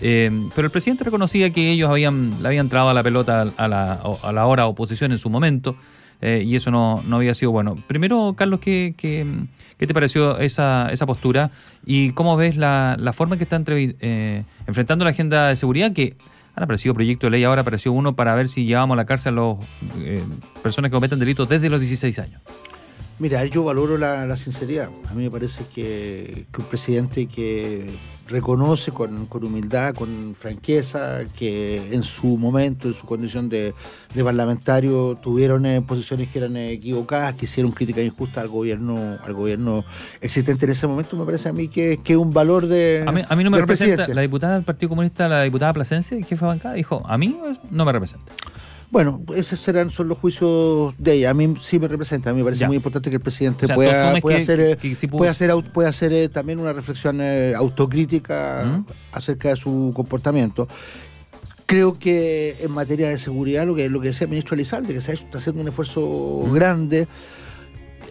Eh, 0.00 0.30
pero 0.54 0.66
el 0.66 0.72
presidente 0.72 1.04
reconocía 1.04 1.50
que 1.50 1.70
ellos 1.70 1.90
habían, 1.90 2.40
le 2.40 2.48
habían 2.48 2.70
trabado 2.70 2.94
la 2.94 3.02
pelota 3.02 3.42
a 3.54 3.68
la, 3.68 4.00
a 4.22 4.32
la 4.32 4.46
hora 4.46 4.66
oposición 4.66 5.12
en 5.12 5.18
su 5.18 5.28
momento. 5.28 5.76
Eh, 6.20 6.44
y 6.46 6.56
eso 6.56 6.70
no, 6.70 7.02
no 7.06 7.16
había 7.16 7.34
sido 7.34 7.50
bueno. 7.50 7.76
Primero, 7.86 8.34
Carlos, 8.36 8.60
¿qué, 8.60 8.94
qué, 8.96 9.26
qué 9.78 9.86
te 9.86 9.94
pareció 9.94 10.38
esa, 10.38 10.88
esa 10.92 11.06
postura? 11.06 11.50
¿Y 11.84 12.12
cómo 12.12 12.36
ves 12.36 12.56
la, 12.56 12.96
la 12.98 13.12
forma 13.12 13.34
en 13.34 13.38
que 13.38 13.44
está 13.44 13.62
eh, 13.66 14.44
enfrentando 14.66 15.04
la 15.04 15.12
agenda 15.12 15.48
de 15.48 15.56
seguridad? 15.56 15.92
Que 15.92 16.14
han 16.54 16.64
aparecido 16.64 16.94
proyectos 16.94 17.28
de 17.28 17.32
ley, 17.32 17.44
ahora 17.44 17.62
apareció 17.62 17.92
uno 17.92 18.16
para 18.16 18.34
ver 18.34 18.48
si 18.48 18.64
llevamos 18.64 18.94
a 18.94 18.96
la 18.96 19.06
cárcel 19.06 19.38
a 19.38 19.42
las 19.42 19.58
personas 20.62 20.90
que 20.90 20.94
cometen 20.94 21.18
delitos 21.18 21.48
desde 21.48 21.70
los 21.70 21.80
16 21.80 22.18
años. 22.18 22.42
Mira, 23.18 23.44
yo 23.44 23.64
valoro 23.64 23.98
la, 23.98 24.26
la 24.26 24.36
sinceridad. 24.36 24.88
A 25.10 25.14
mí 25.14 25.24
me 25.24 25.30
parece 25.30 25.64
que, 25.74 26.46
que 26.50 26.60
un 26.60 26.66
presidente 26.66 27.26
que 27.26 27.90
reconoce 28.30 28.92
con, 28.92 29.26
con 29.26 29.44
humildad, 29.44 29.94
con 29.94 30.34
franqueza, 30.38 31.20
que 31.36 31.92
en 31.92 32.02
su 32.02 32.38
momento, 32.38 32.88
en 32.88 32.94
su 32.94 33.06
condición 33.06 33.48
de, 33.48 33.74
de 34.14 34.24
parlamentario, 34.24 35.16
tuvieron 35.16 35.66
eh, 35.66 35.82
posiciones 35.82 36.28
que 36.28 36.38
eran 36.38 36.56
eh, 36.56 36.72
equivocadas, 36.72 37.34
que 37.34 37.44
hicieron 37.44 37.72
críticas 37.72 38.04
injustas 38.04 38.44
al 38.44 38.48
gobierno, 38.48 39.18
al 39.22 39.34
gobierno 39.34 39.84
existente 40.20 40.64
en 40.64 40.70
ese 40.70 40.86
momento, 40.86 41.16
me 41.16 41.24
parece 41.24 41.48
a 41.48 41.52
mí 41.52 41.68
que, 41.68 42.00
es 42.04 42.16
un 42.16 42.32
valor 42.32 42.66
de. 42.66 43.04
A 43.06 43.12
mí, 43.12 43.22
a 43.28 43.36
mí 43.36 43.44
no 43.44 43.50
me 43.50 43.58
representa, 43.58 43.96
presidente. 43.96 44.14
la 44.14 44.22
diputada 44.22 44.54
del 44.54 44.64
Partido 44.64 44.88
Comunista, 44.88 45.28
la 45.28 45.42
diputada 45.42 45.72
Plasencia, 45.72 46.16
jefe 46.18 46.36
de 46.36 46.46
bancada, 46.46 46.74
dijo, 46.74 47.02
a 47.06 47.18
mí 47.18 47.38
no 47.70 47.84
me 47.84 47.92
representa. 47.92 48.32
Bueno, 48.90 49.22
esos 49.36 49.60
serán 49.60 49.90
son 49.90 50.08
los 50.08 50.18
juicios 50.18 50.94
de 50.98 51.12
ella. 51.14 51.30
A 51.30 51.34
mí 51.34 51.54
sí 51.62 51.78
me 51.78 51.86
representa. 51.86 52.30
A 52.30 52.32
mí 52.32 52.38
me 52.40 52.44
parece 52.44 52.62
Ya. 52.62 52.66
muy 52.66 52.76
importante 52.76 53.08
que 53.08 53.16
el 53.16 53.22
presidente 53.22 53.66
O 53.66 53.68
sea, 53.68 53.74
tú 53.76 53.78
pueda, 53.78 54.20
pueda 54.20 54.36
que- 54.36 54.42
hacer, 54.42 54.60
eh, 54.60 54.76
que- 54.76 54.94
que 54.96 55.08
pueda 55.08 55.30
hacer, 55.30 55.52
pueda 55.72 55.88
hacer 55.88 56.12
eh, 56.12 56.28
también 56.28 56.58
una 56.58 56.72
reflexión 56.72 57.20
eh, 57.20 57.54
autocrítica 57.56 58.64
¿Mm? 58.64 58.86
acerca 59.12 59.50
de 59.50 59.56
su 59.56 59.92
comportamiento. 59.94 60.66
Creo 61.66 61.96
que 61.96 62.56
en 62.60 62.72
materia 62.72 63.08
de 63.10 63.18
seguridad, 63.20 63.64
lo 63.64 63.76
que, 63.76 63.88
lo 63.88 64.00
que 64.00 64.08
decía 64.08 64.24
el 64.24 64.30
ministro 64.30 64.54
Elizalde, 64.54 64.92
que 64.92 65.00
se 65.00 65.12
ha 65.12 65.14
hecho- 65.14 65.24
está 65.24 65.38
haciendo 65.38 65.62
un 65.62 65.68
esfuerzo 65.68 66.44
¿Mm? 66.48 66.52
grande 66.52 67.06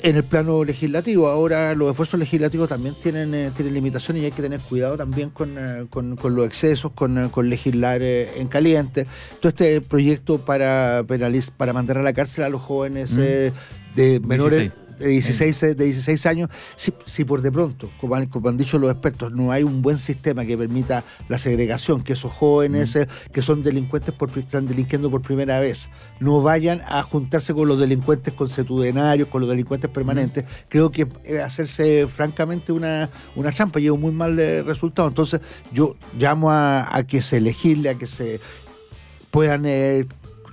en 0.02 0.16
el 0.16 0.24
plano 0.24 0.64
legislativo. 0.64 1.28
Ahora 1.28 1.76
los 1.76 1.90
esfuerzos 1.92 2.20
legislativos 2.20 2.70
también 2.70 2.96
tienen, 3.02 3.34
eh, 3.34 3.52
tienen 3.56 3.74
limitaciones 3.74 4.24
y 4.24 4.26
hay 4.26 4.32
que 4.32 4.42
tener 4.42 4.60
cuidado 4.62 4.98
también 4.98 5.30
con, 5.30 5.58
eh, 5.58 5.86
con- 5.90 6.16
con 6.16 6.36
los 6.36 6.46
excesos, 6.46 6.92
con, 6.94 7.18
eh, 7.18 7.30
con 7.32 7.50
legislar 7.50 8.02
eh, 8.02 8.30
en 8.40 8.48
caliente. 8.48 9.06
Todo 9.40 9.50
este 9.50 9.82
proyecto 9.82 10.38
para, 10.40 11.04
penaliz- 11.04 11.52
para 11.56 11.74
mandar 11.74 11.98
a 11.98 12.04
la 12.04 12.14
cárcel 12.14 12.44
a 12.44 12.50
los 12.50 12.62
jóvenes 12.62 13.12
Mm. 13.12 13.20
eh, 13.22 13.52
de 13.96 14.20
menores... 14.22 14.60
16. 14.60 14.89
De 15.00 15.08
16, 15.08 15.64
eh, 15.64 15.76
de 15.76 15.86
16 15.86 16.26
años, 16.26 16.50
si, 16.76 16.94
si 17.06 17.24
por 17.24 17.42
de 17.42 17.52
pronto, 17.52 17.90
como 18.02 18.16
han, 18.16 18.26
como 18.28 18.50
han 18.50 18.58
dicho 18.58 18.78
los 18.78 18.92
expertos, 18.92 19.32
no 19.34 19.52
hay 19.52 19.64
un 19.64 19.82
buen 19.82 19.98
sistema 19.98 20.44
que 20.46 20.58
permita 20.58 21.04
la 21.30 21.38
segregación, 21.38 22.04
que 22.04 22.14
esos 22.14 22.32
jóvenes 22.34 22.96
eh, 22.98 23.08
que 23.32 23.42
son 23.42 23.64
delincuentes 23.64 24.14
por, 24.14 24.30
están 24.38 24.68
delinquiendo 24.68 25.10
por 25.10 25.22
primera 25.22 25.60
vez, 25.60 25.90
no 26.20 26.42
vayan 26.42 26.82
a 26.86 27.02
juntarse 27.04 27.54
con 27.54 27.68
los 27.70 27.80
delincuentes 27.80 28.34
consuetudinarios, 28.34 29.30
con 29.30 29.40
los 29.42 29.50
delincuentes 29.50 29.90
permanentes, 29.90 30.44
creo 30.68 30.92
que 30.92 31.08
es 31.24 31.42
hacerse 31.42 32.06
francamente 32.08 32.72
una, 32.74 33.10
una 33.38 33.52
trampa 33.52 33.80
y 33.80 33.86
es 33.86 33.92
un 33.92 34.02
muy 34.02 34.12
mal 34.12 34.38
eh, 34.38 34.64
resultado. 34.64 35.08
Entonces 35.08 35.40
yo 35.72 35.96
llamo 36.20 36.52
a, 36.52 36.94
a 36.96 37.08
que 37.08 37.22
se 37.22 37.40
legisle, 37.40 37.90
a 37.92 37.96
que 37.96 38.06
se 38.08 38.42
puedan 39.32 39.66
eh, 39.66 40.06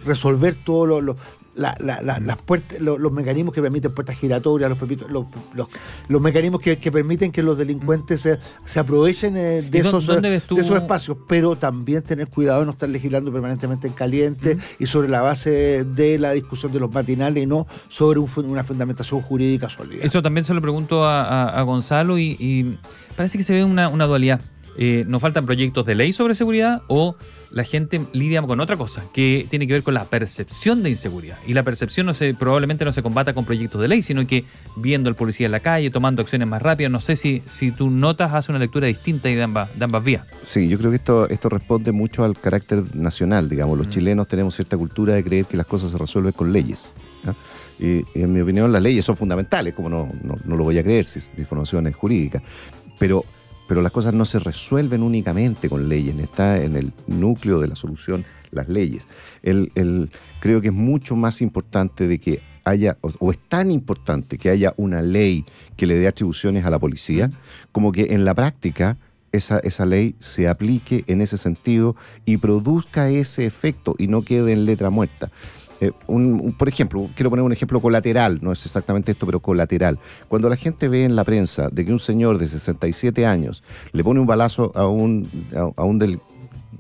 resolver 0.05 0.55
todos 0.55 0.87
los... 0.89 1.03
los- 1.03 1.17
la- 1.57 1.77
la- 1.81 2.03
la- 2.03 2.21
las 2.21 2.38
puertas, 2.38 2.81
los, 2.81 3.01
los 3.01 3.11
mecanismos 3.12 3.53
que 3.55 3.62
permiten 3.62 3.92
puertas 3.92 4.16
giratorias, 4.19 4.71
los, 4.71 4.79
los, 5.11 5.27
los- 5.55 5.69
los 6.09 6.21
mecanismos 6.23 6.61
que, 6.61 6.77
que 6.79 6.92
permiten 6.92 7.33
que 7.33 7.42
los 7.42 7.59
delincuentes 7.59 8.21
se, 8.21 8.38
se 8.64 8.79
aprovechen 8.79 9.37
eh, 9.37 9.62
de, 9.62 9.79
¿Y 9.79 9.83
dó- 9.83 9.88
esos, 9.88 10.09
eh, 10.09 10.21
de 10.21 10.37
esos 10.37 10.77
espacios, 10.77 11.16
pero 11.27 11.57
también 11.57 12.03
tener 12.03 12.29
cuidado 12.29 12.61
de 12.61 12.66
no 12.66 12.73
estar 12.73 12.88
legislando 12.88 13.33
permanentemente 13.33 13.88
en 13.88 13.95
caliente 13.95 14.57
y 14.79 14.87
sobre 14.87 15.09
la 15.09 15.21
base 15.23 15.85
de 15.85 16.19
la 16.19 16.33
discusión 16.33 16.73
de 16.73 16.79
los 16.81 16.92
matinales 16.92 17.42
y 17.42 17.47
no 17.47 17.66
sobre 17.88 18.21
un 18.21 18.27
una 18.47 18.62
fundamentación 18.62 19.23
jurídica 19.23 19.69
sólida. 19.71 20.03
Eso 20.05 20.21
también 20.23 20.45
se 20.45 20.53
lo 20.53 20.61
pregunto 20.61 21.05
a, 21.07 21.23
a- 21.23 21.59
a 21.59 21.62
Gonzalo 21.62 22.19
y, 22.19 22.37
y 22.38 22.79
parece 23.16 23.38
que 23.38 23.45
se 23.45 23.55
ve 23.55 23.64
una, 23.64 23.88
una 23.88 24.05
dualidad. 24.05 24.40
Eh, 24.79 25.05
nos 25.09 25.23
faltan 25.23 25.47
proyectos 25.47 25.87
de 25.87 25.95
ley 25.95 26.12
sobre 26.12 26.35
seguridad 26.35 26.83
o 26.89 27.17
la 27.51 27.65
gente 27.65 28.01
lidia 28.12 28.43
con 28.43 28.61
otra 28.61 28.77
cosa 28.77 29.05
que 29.15 29.47
tiene 29.49 29.67
que 29.67 29.73
ver 29.73 29.83
con 29.83 29.95
la 29.95 30.05
percepción 30.05 30.83
de 30.83 30.91
inseguridad. 30.91 31.39
Y 31.47 31.55
la 31.55 31.62
percepción 31.62 32.07
no 32.07 32.12
se, 32.12 32.35
probablemente 32.35 32.85
no 32.85 32.93
se 32.93 33.03
combata 33.03 33.33
con 33.33 33.45
proyectos 33.47 33.81
de 33.81 33.89
ley, 33.89 34.03
sino 34.03 34.27
que 34.27 34.45
viendo 34.77 35.09
al 35.09 35.15
policía 35.15 35.47
en 35.47 35.53
la 35.53 35.61
calle, 35.61 35.91
tomando 35.91 36.21
acciones 36.23 36.47
más 36.49 36.61
rápidas. 36.61 36.93
No 36.93 37.01
sé 37.01 37.17
si, 37.17 37.43
si 37.51 37.71
tú 37.71 37.89
notas, 37.91 38.35
hace 38.35 38.53
una 38.53 38.59
lectura 38.59 38.87
distinta 38.89 39.29
de 39.29 39.43
ambas, 39.43 39.71
de 39.79 39.85
ambas 39.85 40.05
vías. 40.05 40.27
Sí, 40.43 40.69
yo 40.69 40.77
creo 40.77 40.91
que 40.91 40.97
esto, 40.97 41.29
esto 41.29 41.49
responde 41.49 41.93
mucho 41.93 42.25
al 42.25 42.39
carácter 42.39 42.83
nacional, 42.95 43.49
digamos. 43.49 43.79
Los 43.79 43.87
Mm. 43.87 43.91
chilenos 43.91 44.29
tenemos 44.29 44.55
cierta 44.55 44.77
cultura 44.77 45.15
de 45.15 45.25
creer 45.25 45.47
que 45.47 45.57
las 45.57 45.67
cosas 45.67 45.93
se 45.93 45.99
resuelven 45.99 46.33
con 46.33 46.53
leyes. 46.53 46.95
Y, 47.79 47.99
y 48.19 48.23
en 48.23 48.33
mi 48.33 48.41
opinión 48.41 48.73
las 48.73 48.83
leyes 48.83 49.05
son 49.05 49.17
fundamentales, 49.17 49.75
como 49.75 49.89
no, 49.89 50.09
no, 50.23 50.35
no 50.45 50.57
lo 50.57 50.65
voy 50.65 50.79
a 50.79 50.83
creer 50.83 51.05
si 51.05 51.21
mi 51.37 51.45
formación 51.45 51.87
es 51.87 51.97
jurídica. 51.97 52.43
Pero, 52.99 53.25
pero 53.69 53.83
las 53.83 53.93
cosas 53.93 54.15
no 54.15 54.25
se 54.25 54.39
resuelven 54.39 55.03
únicamente 55.03 55.69
con 55.69 55.89
leyes, 55.89 56.17
está 56.19 56.63
en 56.63 56.77
el 56.77 56.93
núcleo 57.07 57.59
de 57.61 57.69
la 57.69 57.77
solución 57.77 58.25
las 58.53 58.69
leyes. 58.69 59.07
El, 59.43 59.73
el- 59.75 60.11
creo 60.41 60.61
que 60.61 60.69
es 60.69 60.73
mucho 60.75 61.17
más 61.17 61.43
importante 61.43 62.07
de 62.07 62.19
que 62.19 62.41
haya, 62.65 62.97
o, 63.01 63.13
o 63.19 63.31
es 63.33 63.39
tan 63.49 63.71
importante 63.71 64.39
que 64.39 64.51
haya 64.51 64.73
una 64.77 65.03
ley 65.03 65.45
que 65.77 65.87
le 65.87 65.97
dé 65.97 66.07
atribuciones 66.09 66.65
a 66.65 66.71
la 66.71 66.79
policía, 66.79 67.29
como 67.73 67.93
que 67.93 68.15
en 68.15 68.25
la 68.25 68.35
práctica 68.35 68.97
esa, 69.33 69.59
esa 69.59 69.85
ley 69.85 70.15
se 70.21 70.49
aplique 70.49 71.05
en 71.09 71.21
ese 71.21 71.37
sentido 71.37 71.97
y 72.25 72.39
produzca 72.39 73.11
ese 73.11 73.45
efecto 73.47 73.95
y 73.99 74.07
no 74.09 74.23
quede 74.23 74.53
en 74.53 74.65
letra 74.65 74.89
muerta. 74.91 75.31
Eh, 75.81 75.93
un- 76.07 76.41
un- 76.41 76.53
por 76.55 76.69
ejemplo, 76.69 77.09
quiero 77.15 77.29
poner 77.31 77.45
un 77.45 77.53
ejemplo 77.53 77.81
colateral, 77.81 78.39
no 78.41 78.51
es 78.53 78.65
exactamente 78.65 79.12
esto, 79.12 79.27
pero 79.27 79.41
colateral. 79.41 79.99
Cuando 80.29 80.49
la 80.49 80.57
gente 80.57 80.89
ve 80.89 81.05
en 81.05 81.17
la 81.17 81.25
prensa 81.25 81.69
de 81.71 81.85
que 81.85 81.93
un 81.93 81.99
señor 81.99 82.39
de 82.39 82.49
67 82.49 83.27
años 83.27 83.62
le 83.93 84.03
pone 84.03 84.19
un 84.21 84.27
balazo 84.27 84.73
a 84.75 84.87
un, 84.87 85.29
a, 85.55 85.81
a 85.83 85.85
un 85.85 85.99
del- 85.99 86.21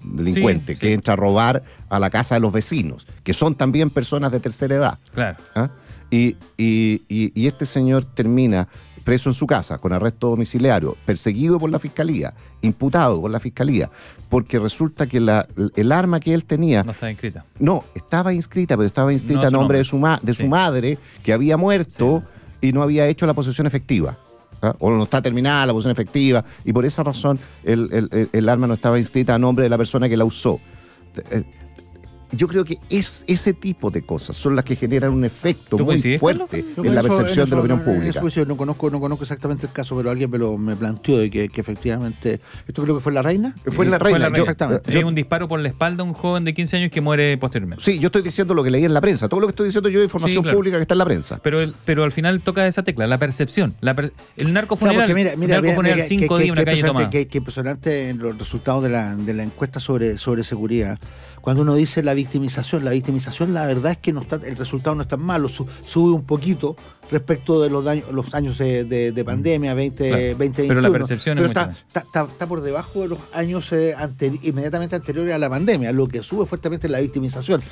delincuente 0.02 0.74
Sí, 0.74 0.80
que 0.80 0.86
sí. 0.88 0.92
entra 0.92 1.14
a 1.14 1.16
robar 1.16 1.62
a 1.88 1.98
la 1.98 2.10
casa 2.10 2.36
de 2.36 2.40
los 2.40 2.52
vecinos, 2.52 3.06
que 3.24 3.34
son 3.34 3.54
también 3.54 3.90
personas 3.90 4.32
de 4.32 4.40
tercera 4.40 4.74
edad. 4.76 4.98
Claro. 5.12 5.38
¿ah? 5.54 5.70
Y, 6.10 6.36
y- 6.56 7.02
y- 7.08 7.32
y 7.34 7.46
este 7.48 7.66
señor 7.66 8.04
termina 8.04 8.68
preso 9.06 9.30
en 9.30 9.34
su 9.34 9.46
casa 9.46 9.78
con 9.78 9.92
arresto 9.92 10.28
domiciliario, 10.28 10.96
perseguido 11.06 11.60
por 11.60 11.70
la 11.70 11.78
fiscalía, 11.78 12.34
imputado 12.60 13.20
por 13.20 13.30
la 13.30 13.38
fiscalía, 13.38 13.88
porque 14.28 14.58
resulta 14.58 15.06
que 15.06 15.20
la- 15.20 15.46
el 15.76 15.92
arma 15.92 16.18
que 16.18 16.34
él 16.34 16.44
tenía 16.44 16.82
No 16.82 16.90
está 16.90 17.08
inscrita. 17.08 17.44
no, 17.60 17.84
estaba 17.94 18.34
inscrita, 18.34 18.76
pero 18.76 18.88
estaba 18.88 19.12
inscrita 19.12 19.42
No 19.42 19.46
a 19.46 19.50
nombre 19.52 19.58
nombre. 19.60 19.78
de 19.78 19.84
su, 19.84 19.98
ma- 19.98 20.18
de 20.20 20.34
su 20.34 20.42
Sí. 20.42 20.48
madre, 20.48 20.98
que 21.22 21.32
había 21.32 21.56
muerto 21.56 22.24
y 22.60 22.72
no 22.72 22.82
había 22.82 23.06
hecho 23.06 23.26
la 23.26 23.32
posesión 23.34 23.68
efectiva. 23.68 24.18
¿ah? 24.60 24.74
O 24.80 24.90
no 24.90 25.04
está 25.04 25.22
terminada 25.22 25.66
la 25.66 25.72
posesión 25.72 25.92
efectiva, 25.92 26.44
y 26.64 26.72
por 26.72 26.84
esa 26.84 27.04
razón 27.04 27.38
el, 27.62 27.88
el- 27.92 28.08
el- 28.10 28.28
el 28.32 28.48
arma 28.48 28.66
no 28.66 28.74
estaba 28.74 28.98
inscrita 28.98 29.36
a 29.36 29.38
nombre 29.38 29.62
de 29.62 29.68
la 29.68 29.78
persona 29.78 30.08
que 30.08 30.16
la 30.16 30.24
usó. 30.24 30.58
Yo 32.32 32.48
creo 32.48 32.64
que 32.64 32.78
es 32.90 33.24
ese 33.28 33.52
tipo 33.52 33.90
de 33.90 34.02
cosas 34.02 34.36
son 34.36 34.56
las 34.56 34.64
que 34.64 34.74
generan 34.76 35.12
un 35.12 35.24
efecto 35.24 35.76
¿Tú 35.76 35.84
muy 35.84 35.86
coincides, 35.94 36.18
fuerte 36.20 36.64
Yo 36.76 36.84
en 36.84 36.94
la 36.94 37.02
percepción 37.02 37.46
eso 37.46 37.46
de 37.46 37.50
la 37.50 37.60
opinión 37.60 37.80
pública. 37.84 38.20
eso 38.26 38.44
no 38.46 38.56
conozco, 38.56 38.90
no 38.90 39.00
conozco 39.00 39.24
exactamente 39.24 39.66
el 39.66 39.72
caso, 39.72 39.96
pero 39.96 40.10
alguien 40.10 40.30
me 40.30 40.38
lo 40.38 40.58
me 40.58 40.74
planteó 40.76 41.18
de 41.18 41.30
que, 41.30 41.48
que 41.48 41.60
efectivamente. 41.60 42.40
Esto 42.66 42.82
creo 42.82 42.94
que 42.96 43.00
fue 43.00 43.10
en 43.10 43.14
la 43.14 43.22
reina. 43.22 43.54
Fue 43.66 43.84
en 43.84 43.90
la 43.92 43.98
Fue 43.98 44.10
reina. 44.10 44.18
la 44.18 44.28
yo- 44.28 44.32
reina. 44.34 44.42
Exactamente. 44.42 44.90
Hay 44.92 45.00
yo- 45.00 45.06
un 45.06 45.14
disparo 45.14 45.48
por 45.48 45.60
la 45.60 45.68
espalda 45.68 46.02
a 46.02 46.06
un 46.06 46.12
joven 46.14 46.44
de 46.44 46.52
15 46.54 46.76
años 46.78 46.90
que 46.90 47.00
muere 47.00 47.36
posteriormente. 47.38 47.84
sí, 47.84 47.98
yo 47.98 48.06
estoy 48.08 48.22
diciendo 48.22 48.54
lo 48.54 48.64
que 48.64 48.70
leí 48.70 48.84
en 48.84 48.92
la 48.94 49.00
prensa. 49.00 49.28
Todo 49.28 49.40
lo 49.40 49.46
que 49.46 49.52
estoy 49.52 49.66
diciendo 49.66 49.88
yo 49.88 50.00
es 50.00 50.04
información 50.04 50.38
Sí, 50.38 50.42
claro. 50.42 50.58
pública 50.58 50.76
que 50.78 50.82
está 50.82 50.94
en 50.94 50.98
la 50.98 51.04
prensa. 51.04 51.38
Pero, 51.42 51.60
el- 51.60 51.74
pero 51.84 52.02
al 52.04 52.12
final 52.12 52.40
toca 52.40 52.66
esa 52.66 52.82
tecla, 52.82 53.06
la 53.06 53.18
percepción. 53.18 53.74
La 53.80 53.94
per- 53.94 54.12
el 54.36 54.52
narco 54.52 54.76
Claro, 54.76 54.92
funeral, 54.94 55.02
porque 55.08 55.14
mira, 55.14 55.36
mira, 55.36 55.54
narco 55.54 55.62
mira, 55.62 55.74
funeral 55.76 55.96
mira, 55.98 56.08
cinco 56.08 56.36
que- 56.36 56.42
días, 56.42 56.46
que- 56.46 56.52
una 56.52 56.60
que 56.60 56.64
calle 56.64 56.78
impresionante- 56.80 56.92
tomada. 57.04 57.10
que- 57.10 57.28
que 57.28 57.38
impresionante 57.38 58.08
en 58.10 58.18
los 58.18 58.36
resultados 58.38 58.82
de 58.82 58.88
la, 58.90 59.14
de 59.16 59.32
la 59.34 59.42
encuesta 59.44 59.80
sobre, 59.80 60.18
sobre 60.18 60.42
seguridad. 60.42 60.98
Cuando 61.46 61.62
uno 61.62 61.76
dice 61.76 62.02
la 62.02 62.12
victimización, 62.12 62.84
la 62.84 62.90
victimización, 62.90 63.54
la 63.54 63.64
verdad 63.66 63.92
es 63.92 63.98
que 63.98 64.12
no 64.12 64.20
está, 64.22 64.34
el 64.44 64.56
resultado 64.56 64.96
no 64.96 65.02
es 65.02 65.06
tan 65.08 65.20
malo, 65.20 65.48
su- 65.48 65.64
sube 65.86 66.10
un 66.12 66.24
poquito 66.24 66.74
respecto 67.10 67.62
de 67.62 67.70
los, 67.70 67.84
daños, 67.84 68.10
los 68.12 68.34
años 68.34 68.58
de, 68.58 68.84
de- 68.84 69.12
de 69.12 69.24
pandemia 69.24 69.74
20, 69.74 70.08
Claro, 70.08 70.22
2021. 70.30 70.68
pero 70.68 70.80
la 70.80 70.90
percepción 70.90 71.38
es 71.38 71.42
Pero 71.48 71.60
está, 71.60 71.70
está, 71.86 72.00
está- 72.00 72.22
está 72.32 72.46
por 72.46 72.60
debajo 72.60 73.00
de 73.02 73.08
los 73.08 73.18
años 73.32 73.70
eh, 73.72 73.94
anteri- 73.98 74.40
inmediatamente 74.42 74.96
anteriores 74.96 75.34
a 75.34 75.38
la 75.38 75.48
pandemia, 75.50 75.92
lo 75.92 76.08
que 76.08 76.22
sube 76.22 76.46
fuertemente 76.46 76.88
la 76.88 77.00
victimización, 77.00 77.62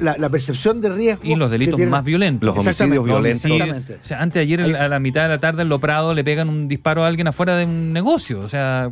la, 0.00 0.16
la 0.18 0.28
percepción 0.28 0.80
de 0.80 0.88
riesgo. 0.90 1.22
Y 1.24 1.34
los 1.34 1.50
delitos 1.50 1.78
más 1.80 2.04
violentos. 2.04 2.46
Los 2.54 2.58
homicidios 2.58 3.04
violentos. 3.04 3.50
O 3.50 4.04
sea, 4.06 4.20
antes 4.20 4.34
de 4.34 4.40
ayer 4.40 4.76
a 4.76 4.88
la 4.88 4.98
mitad 5.00 5.22
de 5.22 5.28
la 5.28 5.38
tarde 5.38 5.62
en 5.62 5.68
Lo 5.68 5.78
Prado 5.78 6.14
le 6.14 6.24
pegan 6.24 6.48
un 6.48 6.68
disparo 6.68 7.04
a 7.04 7.08
alguien 7.08 7.26
afuera 7.28 7.56
de 7.56 7.64
un 7.64 7.92
negocio. 7.92 8.40
O 8.40 8.48
sea, 8.48 8.90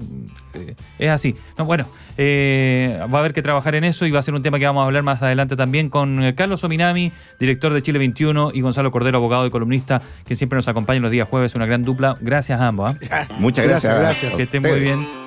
eh, 0.55 0.75
es 0.99 1.11
así. 1.11 1.35
No, 1.59 1.65
bueno, 1.65 1.87
eh, 2.19 2.99
va 3.13 3.19
a 3.19 3.21
haber 3.21 3.33
que 3.33 3.43
trabajar 3.43 3.75
en 3.75 3.85
eso 3.85 4.07
y 4.07 4.11
va 4.11 4.21
a 4.21 4.23
ser 4.23 4.35
un 4.35 4.43
tema 4.43 4.59
que 4.59 4.67
vamos 4.67 4.83
a 4.83 4.87
hablar 4.87 5.03
más 5.03 5.23
adelante 5.23 5.57
también 5.57 5.89
con 5.91 6.23
eh, 6.23 6.35
Carlos 6.35 6.65
Ominami, 6.65 7.13
director 7.39 7.73
de 7.73 7.83
Chile 7.83 7.99
21, 7.99 8.51
y 8.55 8.61
Gonzalo 8.63 8.91
Cordero, 8.91 9.19
abogado 9.19 9.47
y 9.47 9.51
columnista, 9.51 9.86
que 10.25 10.37
siempre 10.37 10.57
nos 10.57 10.69
acompaña 10.69 11.01
los 11.01 11.11
días 11.11 11.29
jueves, 11.29 11.55
una 11.55 11.67
gran 11.67 11.83
dupla. 11.83 12.17
Gracias 12.21 12.61
a 12.61 12.69
ambos. 12.69 12.95
¿ah? 13.11 13.27
Muchas 13.39 13.67
gracias. 13.67 13.99
Gracias, 13.99 14.35
Que 14.35 14.45
estén 14.45 14.63
muy 14.63 14.81
bien. 14.81 15.26